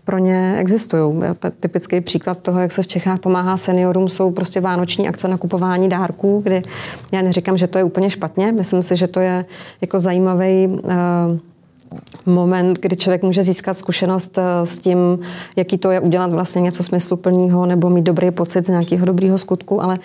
pro 0.05 0.19
ně 0.19 0.57
existují. 0.59 1.23
Typický 1.61 2.01
příklad 2.01 2.39
toho, 2.39 2.61
jak 2.61 2.73
se 2.73 2.83
v 2.83 2.87
Čechách 2.87 3.21
pomáhá 3.21 3.57
seniorům, 3.57 4.09
jsou 4.09 4.31
prostě 4.31 4.61
vánoční 4.61 5.09
akce 5.09 5.29
na 5.29 5.39
kupování 5.39 5.89
dárků, 5.89 6.41
kdy 6.45 6.63
já 7.13 7.23
neříkám, 7.23 7.57
že 7.57 7.67
to 7.67 7.79
je 7.79 7.85
úplně 7.85 8.11
špatně. 8.11 8.53
Myslím 8.53 8.83
si, 8.83 8.97
že 8.97 9.07
to 9.09 9.21
je 9.21 9.45
jako 9.81 10.01
zajímavý 10.01 10.67
uh, 10.67 10.91
moment, 12.27 12.79
kdy 12.79 12.97
člověk 12.97 13.23
může 13.23 13.45
získat 13.45 13.79
zkušenost 13.79 14.39
eh, 14.39 14.67
s 14.67 14.79
tím, 14.79 15.19
jaký 15.57 15.79
to 15.79 15.91
je 15.91 16.01
udělat 16.01 16.31
vlastně 16.31 16.61
něco 16.61 16.83
smysluplného 16.83 17.67
nebo 17.67 17.91
mít 17.91 18.03
dobrý 18.03 18.31
pocit 18.31 18.67
z 18.67 18.69
nějakého 18.69 19.07
dobrého 19.07 19.39
skutku, 19.39 19.83
ale 19.83 19.99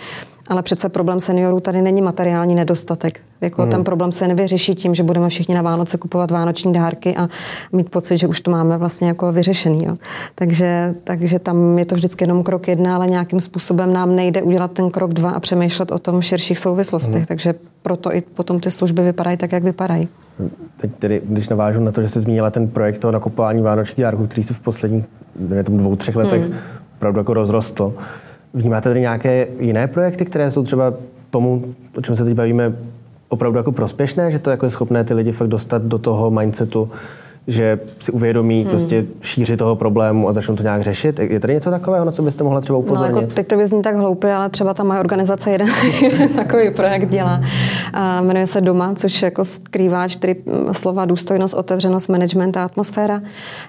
ale 0.47 0.63
přece 0.63 0.89
problém 0.89 1.19
seniorů 1.19 1.59
tady 1.59 1.81
není 1.81 2.01
materiální 2.01 2.55
nedostatek. 2.55 3.19
Jako 3.41 3.61
hmm. 3.61 3.71
Ten 3.71 3.83
problém 3.83 4.11
se 4.11 4.27
nevyřeší 4.27 4.75
tím, 4.75 4.95
že 4.95 5.03
budeme 5.03 5.29
všichni 5.29 5.55
na 5.55 5.61
Vánoce 5.61 5.97
kupovat 5.97 6.31
vánoční 6.31 6.73
dárky 6.73 7.15
a 7.15 7.29
mít 7.71 7.89
pocit, 7.89 8.17
že 8.17 8.27
už 8.27 8.41
to 8.41 8.51
máme 8.51 8.77
vlastně 8.77 9.07
jako 9.07 9.31
vyřešený. 9.31 9.85
Jo. 9.85 9.97
Takže, 10.35 10.95
takže 11.03 11.39
tam 11.39 11.79
je 11.79 11.85
to 11.85 11.95
vždycky 11.95 12.23
jenom 12.23 12.43
krok 12.43 12.67
jedna, 12.67 12.95
ale 12.95 13.07
nějakým 13.07 13.39
způsobem 13.39 13.93
nám 13.93 14.15
nejde 14.15 14.41
udělat 14.41 14.71
ten 14.71 14.89
krok 14.89 15.13
dva 15.13 15.31
a 15.31 15.39
přemýšlet 15.39 15.91
o 15.91 15.99
tom 15.99 16.21
širších 16.21 16.59
souvislostech. 16.59 17.15
Hmm. 17.15 17.25
Takže 17.25 17.53
proto 17.81 18.15
i 18.15 18.21
potom 18.21 18.59
ty 18.59 18.71
služby 18.71 19.01
vypadají 19.01 19.37
tak, 19.37 19.51
jak 19.51 19.63
vypadají. 19.63 20.07
Teď 20.77 20.91
tedy, 20.99 21.21
když 21.25 21.49
navážu 21.49 21.83
na 21.83 21.91
to, 21.91 22.01
že 22.01 22.07
jste 22.07 22.19
zmínila 22.19 22.49
ten 22.49 22.67
projekt 22.67 22.97
toho 22.97 23.11
nakupování 23.11 23.61
vánočních 23.61 24.03
dárků, 24.03 24.27
který 24.27 24.43
se 24.43 24.53
v 24.53 24.59
posledních 24.59 25.05
dvou, 25.63 25.95
třech 25.95 26.15
letech 26.15 26.43
hmm. 26.43 26.57
opravdu 26.97 27.19
jako 27.19 27.33
rozrostl, 27.33 27.93
Vnímáte 28.53 28.89
tady 28.89 28.99
nějaké 28.99 29.47
jiné 29.59 29.87
projekty, 29.87 30.25
které 30.25 30.51
jsou 30.51 30.63
třeba 30.63 30.93
tomu, 31.29 31.63
o 31.97 32.01
čem 32.01 32.15
se 32.15 32.25
teď 32.25 32.33
bavíme, 32.33 32.75
opravdu 33.29 33.57
jako 33.57 33.71
prospěšné, 33.71 34.31
že 34.31 34.39
to 34.39 34.49
jako 34.49 34.65
je 34.65 34.69
schopné 34.69 35.03
ty 35.03 35.13
lidi 35.13 35.31
fakt 35.31 35.47
dostat 35.47 35.81
do 35.81 35.97
toho 35.97 36.31
mindsetu, 36.31 36.89
že 37.47 37.79
si 37.99 38.11
uvědomí 38.11 38.61
hmm. 38.61 38.69
prostě 38.69 39.05
šíři 39.21 39.57
toho 39.57 39.75
problému 39.75 40.27
a 40.27 40.31
začnou 40.31 40.55
to 40.55 40.63
nějak 40.63 40.81
řešit. 40.81 41.19
Je 41.19 41.39
tady 41.39 41.53
něco 41.53 41.69
takového, 41.69 42.05
na 42.05 42.11
co 42.11 42.23
byste 42.23 42.43
mohla 42.43 42.61
třeba 42.61 42.79
upozornit? 42.79 43.15
No, 43.15 43.21
jako 43.21 43.33
teď 43.33 43.47
to 43.47 43.57
vyzní 43.57 43.81
tak 43.81 43.95
hloupě, 43.95 44.33
ale 44.33 44.49
třeba 44.49 44.73
ta 44.73 44.83
moje 44.83 44.99
organizace 44.99 45.51
jeden, 45.51 45.69
takový 46.35 46.71
projekt 46.71 47.09
dělá. 47.09 47.41
A 47.93 48.21
jmenuje 48.21 48.47
se 48.47 48.61
Doma, 48.61 48.93
což 48.95 49.21
jako 49.21 49.45
skrývá 49.45 50.07
čtyři 50.07 50.35
slova 50.71 51.05
důstojnost, 51.05 51.53
otevřenost, 51.53 52.07
management 52.07 52.57
a 52.57 52.63
atmosféra. 52.63 53.21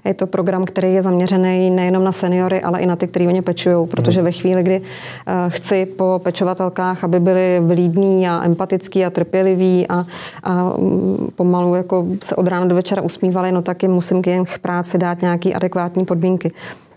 Je 0.04 0.14
to 0.14 0.26
program, 0.26 0.64
který 0.64 0.94
je 0.94 1.02
zaměřený 1.02 1.70
nejenom 1.70 2.04
na 2.04 2.12
seniory, 2.12 2.62
ale 2.62 2.80
i 2.80 2.86
na 2.86 2.96
ty, 2.96 3.06
kteří 3.06 3.28
o 3.28 3.30
ně 3.30 3.42
pečují, 3.42 3.86
protože 3.86 4.20
hmm. 4.20 4.24
ve 4.24 4.32
chvíli, 4.32 4.62
kdy 4.62 4.82
eh, 5.26 5.32
chci 5.48 5.86
po 5.86 6.20
pečovatelkách, 6.24 7.04
aby 7.04 7.20
byli 7.20 7.60
vlídní 7.60 8.28
a 8.28 8.42
empatický 8.44 9.04
a 9.04 9.10
trpěliví 9.10 9.86
a, 9.88 10.06
a 10.42 10.64
mm, 10.78 11.28
pomalu 11.36 11.74
jako 11.74 12.06
se 12.22 12.36
od 12.36 12.46
rána 12.46 12.66
do 12.66 12.74
večera 12.74 13.02
usmívali, 13.02 13.52
no 13.52 13.61
taky 13.62 13.88
musím 13.88 14.22
k 14.22 14.26
jejich 14.26 14.58
práci 14.58 14.98
dát 14.98 15.22
nějaké 15.22 15.52
adekvátní 15.52 16.04
podmínky. 16.04 16.52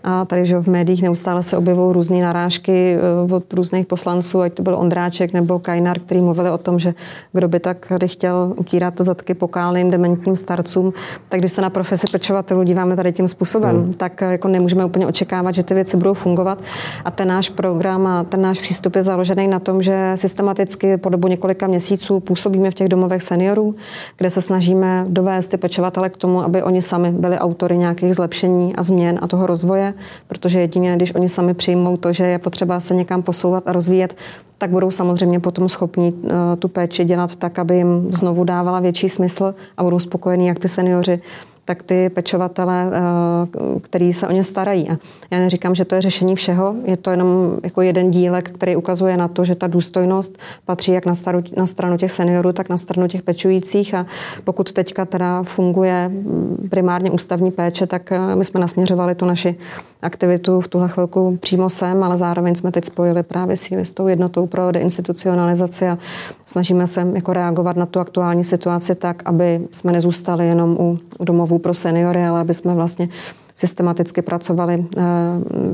A 0.08 0.24
tady 0.24 0.46
že 0.46 0.58
v 0.58 0.66
médiích 0.66 1.02
neustále 1.02 1.42
se 1.42 1.56
objevují 1.56 1.94
různé 1.94 2.22
narážky 2.22 2.96
eh, 2.96 3.34
od 3.34 3.52
různých 3.52 3.86
poslanců, 3.86 4.40
ať 4.40 4.52
to 4.52 4.62
byl 4.62 4.76
Ondráček 4.76 5.32
nebo 5.32 5.58
Kajnar, 5.58 5.98
který 5.98 6.20
mluvili 6.20 6.50
o 6.50 6.58
tom, 6.58 6.78
že 6.78 6.94
kdo 7.32 7.48
by 7.48 7.60
tak 7.60 7.92
chtěl 8.06 8.54
utírat 8.56 8.94
zadky 8.98 9.34
pokálným 9.34 9.90
dementním 9.90 10.36
starcům, 10.36 10.92
tak 11.28 11.40
když 11.40 11.52
se 11.52 11.62
na 11.62 11.70
profesi 11.70 12.06
pečovatelů 12.12 12.62
díváme 12.62 12.96
tady 12.96 13.12
tím 13.12 13.28
způsobem, 13.28 13.76
hmm. 13.76 13.92
tak 13.92 14.22
eh, 14.22 14.32
jako 14.32 14.48
nemůžeme 14.48 14.84
úplně 14.84 15.06
očekávat, 15.06 15.54
že 15.54 15.62
ty 15.62 15.74
věci 15.74 15.96
budou 15.96 16.14
fungovat. 16.14 16.58
A 17.04 17.10
ten 17.10 17.28
náš 17.28 17.48
program 17.48 18.06
a 18.06 18.24
ten 18.24 18.42
náš 18.42 18.60
přístup 18.60 18.96
je 18.96 19.02
založený 19.02 19.48
na 19.48 19.58
tom, 19.58 19.82
že 19.82 20.12
systematicky 20.14 20.96
po 20.96 21.08
dobu 21.08 21.28
několika 21.28 21.66
měsíců 21.66 22.20
působíme 22.20 22.70
v 22.70 22.74
těch 22.74 22.88
domovech 22.88 23.22
seniorů, 23.22 23.74
kde 24.16 24.30
se 24.30 24.42
snažíme 24.42 25.04
dovést 25.08 25.50
ty 25.50 25.56
pečovatele 25.56 26.10
k 26.10 26.16
tomu, 26.16 26.42
aby 26.42 26.62
oni 26.62 26.82
sami 26.82 27.12
byli 27.12 27.38
autory 27.38 27.78
nějakých 27.78 28.14
zlepšení 28.14 28.76
a 28.76 28.82
změn 28.82 29.18
a 29.22 29.26
toho 29.26 29.46
rozvoje 29.46 29.94
protože 30.28 30.60
jedině, 30.60 30.96
když 30.96 31.14
oni 31.14 31.28
sami 31.28 31.54
přijmou 31.54 31.96
to, 31.96 32.12
že 32.12 32.24
je 32.26 32.38
potřeba 32.38 32.80
se 32.80 32.94
někam 32.94 33.22
posouvat 33.22 33.68
a 33.68 33.72
rozvíjet, 33.72 34.16
tak 34.58 34.70
budou 34.70 34.90
samozřejmě 34.90 35.40
potom 35.40 35.68
schopni 35.68 36.12
uh, 36.12 36.30
tu 36.58 36.68
péči 36.68 37.04
dělat 37.04 37.36
tak, 37.36 37.58
aby 37.58 37.76
jim 37.76 38.08
znovu 38.12 38.44
dávala 38.44 38.80
větší 38.80 39.08
smysl 39.08 39.54
a 39.76 39.84
budou 39.84 39.98
spokojení 39.98 40.46
jak 40.46 40.58
ty 40.58 40.68
seniori, 40.68 41.20
tak 41.66 41.82
ty 41.82 42.08
pečovatele, 42.08 42.90
eh, 42.92 43.80
který 43.80 44.12
se 44.12 44.28
o 44.28 44.32
ně 44.32 44.44
starají. 44.44 44.90
A 44.90 44.98
já 45.30 45.38
neříkám, 45.38 45.74
že 45.74 45.84
to 45.84 45.94
je 45.94 46.00
řešení 46.00 46.36
všeho, 46.36 46.74
je 46.84 46.96
to 46.96 47.10
jenom 47.10 47.56
jako 47.62 47.82
jeden 47.82 48.10
dílek, 48.10 48.50
který 48.50 48.76
ukazuje 48.76 49.16
na 49.16 49.28
to, 49.28 49.44
že 49.44 49.54
ta 49.54 49.66
důstojnost 49.66 50.38
patří 50.64 50.92
jak 50.92 51.06
na, 51.06 51.14
staru, 51.14 51.42
na 51.56 51.66
stranu 51.66 51.96
těch 51.96 52.12
seniorů, 52.12 52.52
tak 52.52 52.68
na 52.68 52.76
stranu 52.78 53.08
těch 53.08 53.22
pečujících 53.22 53.94
a 53.94 54.06
pokud 54.44 54.72
teďka 54.72 55.04
teda 55.04 55.42
funguje 55.42 56.08
mm, 56.08 56.68
primárně 56.70 57.10
ústavní 57.10 57.50
péče, 57.50 57.86
tak 57.86 58.12
eh, 58.12 58.36
my 58.36 58.44
jsme 58.44 58.60
nasměřovali 58.60 59.14
tu 59.14 59.24
naši 59.24 59.56
aktivitu 60.02 60.60
v 60.60 60.68
tuhle 60.68 60.88
chvilku 60.88 61.38
přímo 61.40 61.70
sem, 61.70 62.02
ale 62.02 62.18
zároveň 62.18 62.54
jsme 62.54 62.72
teď 62.72 62.84
spojili 62.84 63.22
právě 63.22 63.56
síly 63.56 63.84
s 63.84 63.92
tou 63.92 64.06
jednotou 64.06 64.46
pro 64.46 64.72
deinstitucionalizaci 64.72 65.88
a 65.88 65.98
snažíme 66.46 66.86
se 66.86 67.06
jako 67.14 67.32
reagovat 67.32 67.76
na 67.76 67.86
tu 67.86 68.00
aktuální 68.00 68.44
situaci 68.44 68.94
tak, 68.94 69.22
aby 69.24 69.60
jsme 69.72 69.92
nezůstali 69.92 70.46
jenom 70.46 70.76
u 70.80 70.98
domovů 71.20 71.55
pro 71.58 71.74
seniory, 71.74 72.24
ale 72.24 72.40
aby 72.40 72.54
jsme 72.54 72.74
vlastně 72.74 73.08
systematicky 73.54 74.22
pracovali 74.22 74.86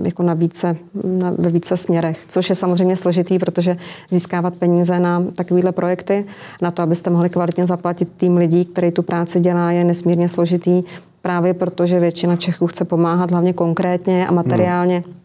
jako 0.03 0.23
na 0.23 0.35
více, 0.35 0.77
na, 1.05 1.31
ve 1.39 1.51
více 1.51 1.77
směrech, 1.77 2.19
což 2.29 2.49
je 2.49 2.55
samozřejmě 2.55 2.97
složitý, 2.97 3.39
protože 3.39 3.77
získávat 4.11 4.55
peníze 4.55 5.01
na 5.01 5.25
takovéhle 5.35 5.73
projekty, 5.73 6.25
na 6.63 6.71
to, 6.71 6.83
abyste 6.83 7.11
mohli 7.11 7.31
kvalitně 7.31 7.67
zaplatit 7.67 8.09
tým 8.17 8.37
lidí, 8.37 8.65
který 8.65 8.91
tu 8.91 9.03
práci 9.03 9.41
dělá, 9.41 9.71
je 9.71 9.85
nesmírně 9.85 10.29
složitý 10.29 10.83
právě 11.23 11.55
protože 11.55 12.01
většina 12.01 12.37
Čechů 12.37 12.67
chce 12.67 12.85
pomáhat 12.85 13.31
hlavně 13.31 13.53
konkrétně 13.53 14.27
a 14.27 14.33
materiálně. 14.33 15.03
Hmm. 15.07 15.22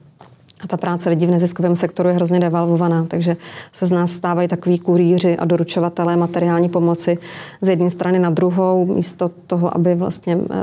A 0.62 0.68
ta 0.68 0.78
práce 0.78 1.10
lidí 1.10 1.26
v 1.26 1.32
neziskovém 1.32 1.76
sektoru 1.76 2.10
je 2.10 2.16
hrozně 2.16 2.40
devalvovaná, 2.40 3.06
takže 3.08 3.38
se 3.74 3.88
z 3.88 3.92
nás 3.92 4.12
stávají 4.12 4.48
takový 4.48 4.80
kurýři 4.80 5.38
a 5.38 5.46
doručovatelé 5.46 6.18
materiální 6.18 6.70
pomoci 6.70 7.18
z 7.62 7.68
jedné 7.68 7.90
strany 7.90 8.20
na 8.20 8.30
druhou, 8.30 8.86
místo 8.86 9.32
toho, 9.48 9.76
aby 9.76 9.96
vlastně 9.96 10.38
eh, 10.38 10.56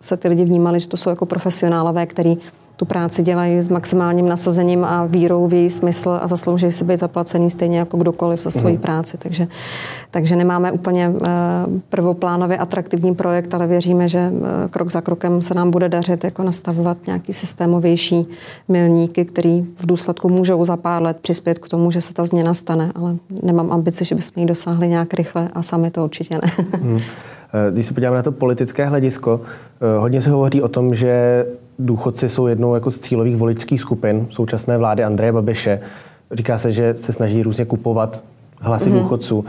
se 0.00 0.16
ty 0.16 0.28
lidi 0.28 0.44
vnímali, 0.44 0.80
že 0.80 0.88
to 0.88 0.96
jsou 0.96 1.10
jako 1.10 1.26
profesionálové, 1.26 2.06
který 2.06 2.38
tu 2.76 2.84
práci 2.84 3.22
dělají 3.22 3.62
s 3.62 3.68
maximálním 3.68 4.28
nasazením 4.28 4.84
a 4.84 5.06
vírou 5.06 5.46
v 5.46 5.54
její 5.54 5.70
smysl 5.70 6.18
a 6.22 6.26
zaslouží 6.26 6.72
si 6.72 6.84
být 6.84 6.98
zaplacený 6.98 7.50
stejně 7.50 7.78
jako 7.78 7.96
kdokoliv 7.96 8.42
za 8.42 8.50
svoji 8.50 8.74
mm. 8.74 8.80
práci. 8.80 9.18
Takže, 9.18 9.46
takže 10.10 10.36
nemáme 10.36 10.72
úplně 10.72 11.12
eh, 11.22 11.28
prvoplánově 11.88 12.58
atraktivní 12.58 13.14
projekt, 13.14 13.54
ale 13.54 13.66
věříme, 13.66 14.08
že 14.08 14.18
eh, 14.18 14.68
krok 14.68 14.90
za 14.90 15.00
krokem 15.00 15.42
se 15.42 15.54
nám 15.54 15.70
bude 15.70 15.88
dařit 15.88 16.24
jako 16.24 16.42
nastavovat 16.42 16.98
nějaký 17.06 17.32
systémovější 17.32 18.26
milníky, 18.68 19.24
který 19.24 19.62
v 19.62 19.86
důsledku 19.86 20.28
můžou 20.28 20.64
za 20.64 20.76
pár 20.76 21.02
let 21.02 21.16
přispět 21.22 21.58
k 21.58 21.68
tomu, 21.68 21.90
že 21.90 22.00
se 22.00 22.14
ta 22.14 22.24
změna 22.24 22.54
stane, 22.54 22.92
ale 22.94 23.16
nemám 23.42 23.72
ambici, 23.72 24.04
že 24.04 24.14
bychom 24.14 24.40
ji 24.40 24.46
dosáhli 24.46 24.88
nějak 24.88 25.14
rychle 25.14 25.48
a 25.52 25.62
sami 25.62 25.90
to 25.90 26.04
určitě 26.04 26.34
ne. 26.34 26.66
Mm. 26.82 26.98
Když 27.70 27.86
se 27.86 27.94
podíváme 27.94 28.16
na 28.16 28.22
to 28.22 28.32
politické 28.32 28.86
hledisko, 28.86 29.40
hodně 29.98 30.22
se 30.22 30.30
hovoří 30.30 30.62
o 30.62 30.68
tom, 30.68 30.94
že 30.94 31.44
důchodci 31.78 32.28
jsou 32.28 32.46
jednou 32.46 32.74
jako 32.74 32.90
z 32.90 32.98
cílových 32.98 33.36
voličských 33.36 33.80
skupin 33.80 34.26
současné 34.30 34.78
vlády 34.78 35.04
Andreje 35.04 35.32
Babiše. 35.32 35.80
Říká 36.32 36.58
se, 36.58 36.72
že 36.72 36.94
se 36.96 37.12
snaží 37.12 37.42
různě 37.42 37.64
kupovat 37.64 38.24
hlasy 38.60 38.90
mm-hmm. 38.90 39.02
důchodců. 39.02 39.44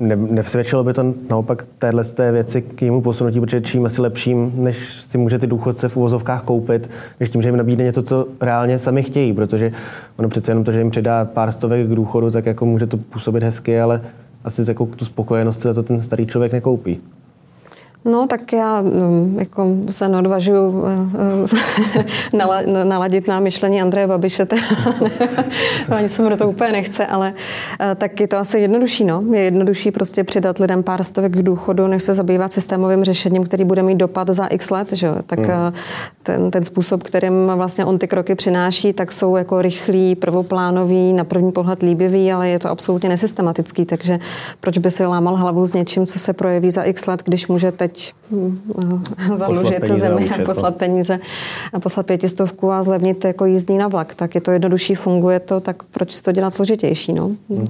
Ne, 0.00 0.16
nevsvědčilo 0.16 0.84
by 0.84 0.92
to 0.92 1.14
naopak 1.30 1.66
téhle 1.78 2.04
z 2.04 2.12
té 2.12 2.32
věci 2.32 2.62
k 2.62 2.82
jejímu 2.82 3.00
posunutí, 3.00 3.40
protože 3.40 3.60
čím 3.60 3.84
asi 3.84 4.02
lepším, 4.02 4.52
než 4.56 5.02
si 5.02 5.18
může 5.18 5.38
ty 5.38 5.46
důchodce 5.46 5.88
v 5.88 5.96
uvozovkách 5.96 6.42
koupit, 6.42 6.90
než 7.20 7.28
tím, 7.28 7.42
že 7.42 7.48
jim 7.48 7.56
nabídne 7.56 7.84
něco, 7.84 8.02
co 8.02 8.26
reálně 8.40 8.78
sami 8.78 9.02
chtějí, 9.02 9.32
protože 9.32 9.72
ono 10.16 10.28
přece 10.28 10.50
jenom 10.50 10.64
to, 10.64 10.72
že 10.72 10.78
jim 10.78 10.90
přidá 10.90 11.24
pár 11.24 11.52
stovek 11.52 11.86
k 11.86 11.94
důchodu, 11.94 12.30
tak 12.30 12.46
jako 12.46 12.66
může 12.66 12.86
to 12.86 12.96
působit 12.96 13.42
hezky, 13.42 13.80
ale 13.80 14.00
asi 14.44 14.64
jako 14.68 14.86
tu 14.86 15.04
spokojenost 15.04 15.60
se 15.60 15.74
to 15.74 15.82
ten 15.82 16.02
starý 16.02 16.26
člověk 16.26 16.52
nekoupí. 16.52 17.00
No, 18.04 18.26
tak 18.26 18.52
já 18.52 18.80
mm, 18.80 19.36
jako 19.38 19.76
se 19.90 20.08
neodvažuji 20.08 20.84
eh, 20.86 22.04
eh, 22.34 22.84
naladit 22.84 23.28
na 23.28 23.40
myšlení 23.40 23.82
Andreje 23.82 24.06
Babiše, 24.06 24.46
ani 25.96 26.08
se 26.08 26.22
mu 26.22 26.28
do 26.28 26.36
toho 26.36 26.50
úplně 26.50 26.72
nechce, 26.72 27.06
ale 27.06 27.34
eh, 27.80 27.94
tak 27.94 28.20
je 28.20 28.28
to 28.28 28.36
asi 28.36 28.58
jednodušší. 28.58 29.04
No. 29.04 29.24
Je 29.32 29.40
jednodušší 29.40 29.90
prostě 29.90 30.24
přidat 30.24 30.58
lidem 30.58 30.82
pár 30.82 31.04
stovek 31.04 31.32
k 31.32 31.42
důchodu, 31.42 31.86
než 31.86 32.02
se 32.02 32.14
zabývat 32.14 32.52
systémovým 32.52 33.04
řešením, 33.04 33.44
který 33.44 33.64
bude 33.64 33.82
mít 33.82 33.96
dopad 33.96 34.28
za 34.28 34.46
x 34.46 34.70
let. 34.70 34.92
Že? 34.92 35.08
Tak 35.26 35.38
hmm. 35.38 35.72
ten, 36.22 36.50
ten 36.50 36.64
způsob, 36.64 37.02
kterým 37.02 37.52
vlastně 37.54 37.84
on 37.84 37.98
ty 37.98 38.08
kroky 38.08 38.34
přináší, 38.34 38.92
tak 38.92 39.12
jsou 39.12 39.36
jako 39.36 39.62
rychlý, 39.62 40.14
prvoplánový, 40.14 41.12
na 41.12 41.24
první 41.24 41.52
pohled 41.52 41.82
líbivý, 41.82 42.32
ale 42.32 42.48
je 42.48 42.58
to 42.58 42.70
absolutně 42.70 43.08
nesystematický, 43.08 43.84
takže 43.84 44.18
proč 44.60 44.78
by 44.78 44.90
si 44.90 45.06
lámal 45.06 45.36
hlavu 45.36 45.66
s 45.66 45.72
něčím, 45.72 46.06
co 46.06 46.18
se 46.18 46.32
projeví 46.32 46.70
za 46.70 46.82
x 46.82 47.06
let, 47.06 47.22
když 47.24 47.48
může 47.48 47.72
teď 47.72 47.93
teď 47.94 48.14
hm, 48.30 48.58
založit 49.34 49.80
tu 49.86 49.96
zemi 49.96 50.30
a 50.30 50.44
poslat 50.44 50.76
peníze 50.76 51.18
a 51.72 51.80
poslat 51.80 52.06
pětistovku 52.06 52.72
a 52.72 52.82
zlevnit 52.82 53.24
jako 53.24 53.44
jízdní 53.44 53.78
na 53.78 53.88
vlak. 53.88 54.14
Tak 54.14 54.34
je 54.34 54.40
to 54.40 54.50
jednodušší, 54.50 54.94
funguje 54.94 55.40
to, 55.40 55.60
tak 55.60 55.82
proč 55.82 56.12
si 56.12 56.22
to 56.22 56.32
dělat 56.32 56.54
složitější? 56.54 57.12
No? 57.12 57.30
Hmm. 57.50 57.68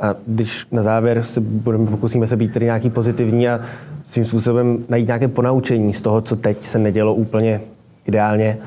A 0.00 0.14
když 0.26 0.66
na 0.72 0.82
závěr 0.82 1.22
se 1.22 1.40
budeme, 1.40 1.86
pokusíme 1.86 2.26
se 2.26 2.36
být 2.36 2.52
tedy 2.52 2.66
nějaký 2.66 2.90
pozitivní 2.90 3.48
a 3.48 3.60
svým 4.04 4.24
způsobem 4.24 4.84
najít 4.88 5.06
nějaké 5.06 5.28
ponaučení 5.28 5.94
z 5.94 6.02
toho, 6.02 6.20
co 6.20 6.36
teď 6.36 6.64
se 6.64 6.78
nedělo 6.78 7.14
úplně 7.14 7.60
ideálně, 8.06 8.58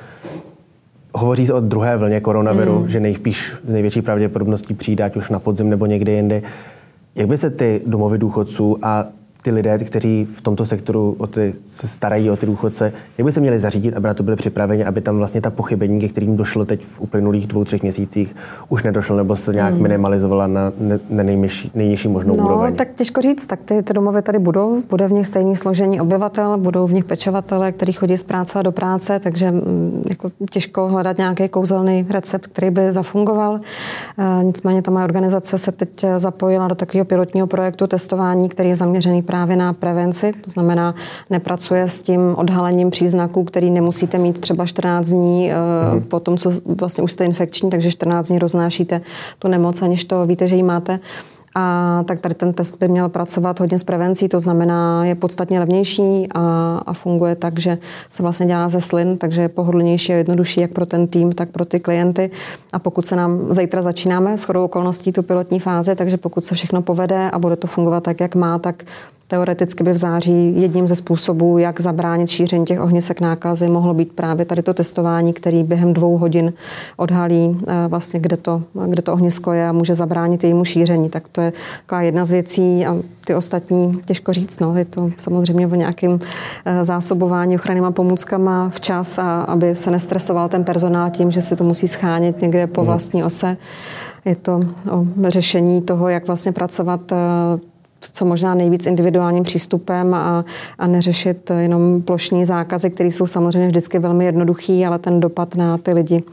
Hovoří 1.15 1.45
se 1.45 1.53
o 1.53 1.59
druhé 1.59 1.97
vlně 1.97 2.21
koronaviru, 2.21 2.79
mm. 2.79 2.87
že 2.87 2.99
nejspíš 2.99 3.53
největší 3.67 4.01
pravděpodobností 4.01 4.73
přijde, 4.73 5.03
ať 5.03 5.15
už 5.15 5.29
na 5.29 5.39
podzim 5.39 5.69
nebo 5.69 5.85
někde 5.85 6.11
jinde. 6.11 6.41
Jak 7.15 7.27
by 7.27 7.37
se 7.37 7.49
ty 7.49 7.81
domovy 7.85 8.17
důchodců 8.17 8.77
a 8.81 9.05
ty 9.43 9.51
lidé, 9.51 9.77
kteří 9.77 10.25
v 10.25 10.41
tomto 10.41 10.65
sektoru 10.65 11.15
o 11.17 11.27
ty, 11.27 11.53
se 11.65 11.87
starají 11.87 12.29
o 12.29 12.35
ty 12.35 12.45
důchodce, 12.45 12.93
jak 13.17 13.25
by 13.25 13.31
se 13.31 13.41
měli 13.41 13.59
zařídit, 13.59 13.97
aby 13.97 14.07
na 14.07 14.13
to 14.13 14.23
byli 14.23 14.35
připraveni, 14.35 14.85
aby 14.85 15.01
tam 15.01 15.17
vlastně 15.17 15.41
ta 15.41 15.49
pochybení, 15.49 15.99
ke 15.99 16.07
kterým 16.07 16.37
došlo 16.37 16.65
teď 16.65 16.85
v 16.85 17.01
uplynulých 17.01 17.47
dvou, 17.47 17.63
třech 17.63 17.81
měsících, 17.81 18.35
už 18.69 18.83
nedošlo 18.83 19.17
nebo 19.17 19.35
se 19.35 19.53
nějak 19.53 19.73
hmm. 19.73 19.83
minimalizovala 19.83 20.47
na, 20.47 20.71
na 21.09 21.23
nejnižší, 21.23 21.71
nejnižší 21.75 22.07
možnou 22.07 22.35
no, 22.35 22.45
úroveň? 22.45 22.75
tak 22.75 22.93
těžko 22.93 23.21
říct, 23.21 23.47
tak 23.47 23.59
ty, 23.65 23.83
ty 23.83 23.93
domovy 23.93 24.21
tady 24.21 24.39
budou, 24.39 24.83
bude 24.89 25.07
v 25.07 25.11
nich 25.11 25.27
stejný 25.27 25.55
složení 25.55 26.01
obyvatel, 26.01 26.57
budou 26.57 26.87
v 26.87 26.93
nich 26.93 27.03
pečovatele, 27.05 27.71
kteří 27.71 27.93
chodí 27.93 28.17
z 28.17 28.23
práce 28.23 28.63
do 28.63 28.71
práce, 28.71 29.19
takže 29.19 29.51
mm, 29.51 30.03
jako 30.09 30.31
těžko 30.51 30.87
hledat 30.87 31.17
nějaký 31.17 31.49
kouzelný 31.49 32.05
recept, 32.09 32.47
který 32.47 32.69
by 32.69 32.93
zafungoval. 32.93 33.59
E, 34.17 34.43
nicméně 34.43 34.81
ta 34.81 34.91
moje 34.91 35.03
organizace 35.03 35.57
se 35.57 35.71
teď 35.71 36.05
zapojila 36.17 36.67
do 36.67 36.75
takového 36.75 37.05
pilotního 37.05 37.47
projektu 37.47 37.87
testování, 37.87 38.49
který 38.49 38.69
je 38.69 38.75
zaměřený 38.75 39.21
právě 39.33 39.55
na 39.55 39.73
prevenci, 39.73 40.31
to 40.41 40.49
znamená, 40.49 40.95
nepracuje 41.29 41.89
s 41.89 42.01
tím 42.01 42.35
odhalením 42.37 42.89
příznaků, 42.89 43.43
který 43.43 43.69
nemusíte 43.69 44.17
mít 44.17 44.39
třeba 44.39 44.65
14 44.65 45.07
dní 45.07 45.51
mm. 45.93 46.01
po 46.01 46.19
tom, 46.19 46.37
co 46.37 46.51
vlastně 46.65 47.03
už 47.03 47.11
jste 47.11 47.25
infekční, 47.25 47.69
takže 47.69 47.91
14 47.91 48.27
dní 48.27 48.39
roznášíte 48.39 49.01
tu 49.39 49.47
nemoc, 49.47 49.81
aniž 49.81 50.05
to 50.05 50.25
víte, 50.25 50.47
že 50.47 50.55
ji 50.55 50.63
máte. 50.63 50.99
A 51.55 52.03
tak 52.07 52.19
tady 52.19 52.35
ten 52.35 52.53
test 52.53 52.77
by 52.79 52.87
měl 52.87 53.09
pracovat 53.09 53.59
hodně 53.59 53.79
s 53.79 53.83
prevencí, 53.83 54.29
to 54.29 54.39
znamená, 54.39 55.05
je 55.05 55.15
podstatně 55.15 55.59
levnější 55.59 56.27
a, 56.35 56.77
a 56.85 56.93
funguje 56.93 57.35
tak, 57.35 57.59
že 57.59 57.77
se 58.09 58.23
vlastně 58.23 58.45
dělá 58.45 58.69
ze 58.69 58.81
slin, 58.81 59.17
takže 59.17 59.41
je 59.41 59.49
pohodlnější 59.49 60.13
a 60.13 60.15
jednodušší 60.15 60.61
jak 60.61 60.71
pro 60.71 60.85
ten 60.85 61.07
tým, 61.07 61.31
tak 61.31 61.49
pro 61.49 61.65
ty 61.65 61.79
klienty. 61.79 62.31
A 62.73 62.79
pokud 62.79 63.05
se 63.05 63.15
nám 63.15 63.53
zítra 63.53 63.81
začínáme 63.81 64.37
s 64.37 64.43
chodou 64.43 64.65
okolností 64.65 65.11
tu 65.11 65.23
pilotní 65.23 65.59
fázi, 65.59 65.95
takže 65.95 66.17
pokud 66.17 66.45
se 66.45 66.55
všechno 66.55 66.81
povede 66.81 67.29
a 67.31 67.39
bude 67.39 67.55
to 67.55 67.67
fungovat 67.67 68.03
tak, 68.03 68.19
jak 68.19 68.35
má, 68.35 68.59
tak 68.59 68.83
Teoreticky 69.27 69.83
by 69.83 69.93
v 69.93 69.97
září 69.97 70.61
jedním 70.61 70.87
ze 70.87 70.95
způsobů, 70.95 71.57
jak 71.57 71.81
zabránit 71.81 72.29
šíření 72.29 72.65
těch 72.65 72.81
ohnisek 72.81 73.21
nákazy, 73.21 73.69
mohlo 73.69 73.93
být 73.93 74.13
právě 74.13 74.45
tady 74.45 74.63
to 74.63 74.73
testování, 74.73 75.33
který 75.33 75.63
během 75.63 75.93
dvou 75.93 76.17
hodin 76.17 76.53
odhalí 76.97 77.59
eh, 77.67 77.87
vlastně, 77.87 78.19
kde 78.19 78.37
to, 78.37 78.63
kde 78.87 79.01
to 79.01 79.13
ohnisko 79.13 79.51
je 79.53 79.67
a 79.67 79.71
může 79.71 79.95
zabránit 79.95 80.43
jejímu 80.43 80.65
šíření. 80.65 81.09
Tak 81.09 81.27
to 81.27 81.41
je 81.41 81.53
taková 81.85 82.01
jedna 82.01 82.25
z 82.25 82.31
věcí 82.31 82.85
a 82.85 82.97
ty 83.25 83.35
ostatní 83.35 84.01
těžko 84.05 84.33
říct. 84.33 84.59
No. 84.59 84.77
Je 84.77 84.85
to 84.85 85.11
samozřejmě 85.17 85.67
o 85.67 85.75
nějakém 85.75 86.19
eh, 86.65 86.85
zásobování 86.85 87.55
ochrannýma 87.55 87.91
pomůckama 87.91 88.69
včas, 88.69 89.19
a 89.19 89.41
aby 89.41 89.75
se 89.75 89.91
nestresoval 89.91 90.49
ten 90.49 90.63
personál 90.63 91.09
tím, 91.09 91.31
že 91.31 91.41
si 91.41 91.55
to 91.55 91.63
musí 91.63 91.87
schánit 91.87 92.41
někde 92.41 92.67
po 92.67 92.81
mhm. 92.81 92.87
vlastní 92.87 93.23
ose. 93.23 93.57
Je 94.25 94.35
to 94.35 94.59
o 94.91 95.05
řešení 95.27 95.81
toho, 95.81 96.09
jak 96.09 96.27
vlastně 96.27 96.51
pracovat 96.51 97.11
eh, 97.11 97.15
co 98.13 98.25
možná 98.25 98.55
nejvíc 98.55 98.85
individuálním 98.85 99.43
přístupem 99.43 100.13
a, 100.13 100.45
a 100.79 100.87
neřešit 100.87 101.51
jenom 101.57 102.01
plošní 102.01 102.45
zákazy, 102.45 102.89
které 102.89 103.11
jsou 103.11 103.27
samozřejmě 103.27 103.67
vždycky 103.67 103.99
velmi 103.99 104.25
jednoduchý, 104.25 104.85
ale 104.85 104.99
ten 104.99 105.19
dopad 105.19 105.55
na 105.55 105.77
ty 105.77 105.93
lidi 105.93 106.23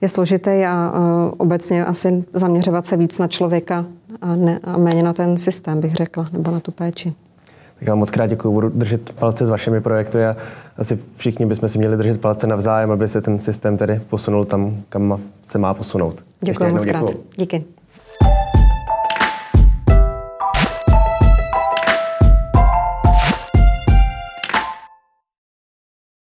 je 0.00 0.08
složitý 0.08 0.50
a, 0.50 0.92
obecně 1.36 1.84
asi 1.84 2.24
zaměřovat 2.34 2.86
se 2.86 2.96
víc 2.96 3.18
na 3.18 3.28
člověka 3.28 3.84
a, 4.20 4.36
ne, 4.36 4.60
a 4.64 4.78
méně 4.78 5.02
na 5.02 5.12
ten 5.12 5.38
systém, 5.38 5.80
bych 5.80 5.94
řekla, 5.94 6.28
nebo 6.32 6.50
na 6.50 6.60
tu 6.60 6.70
péči. 6.70 7.12
Tak 7.78 7.88
vám 7.88 7.98
moc 7.98 8.10
krát 8.10 8.26
děkuji, 8.26 8.52
budu 8.52 8.68
držet 8.68 9.12
palce 9.12 9.46
s 9.46 9.48
vašimi 9.48 9.80
projekty 9.80 10.24
a 10.24 10.36
asi 10.78 10.98
všichni 11.16 11.46
bychom 11.46 11.68
si 11.68 11.78
měli 11.78 11.96
držet 11.96 12.20
palce 12.20 12.46
navzájem, 12.46 12.90
aby 12.90 13.08
se 13.08 13.20
ten 13.20 13.38
systém 13.38 13.76
tedy 13.76 14.00
posunul 14.10 14.44
tam, 14.44 14.76
kam 14.88 15.20
se 15.42 15.58
má 15.58 15.74
posunout. 15.74 16.24
Děkuji 16.40 16.72
moc 16.72 16.84
krát. 16.84 17.04
Díky. 17.36 17.64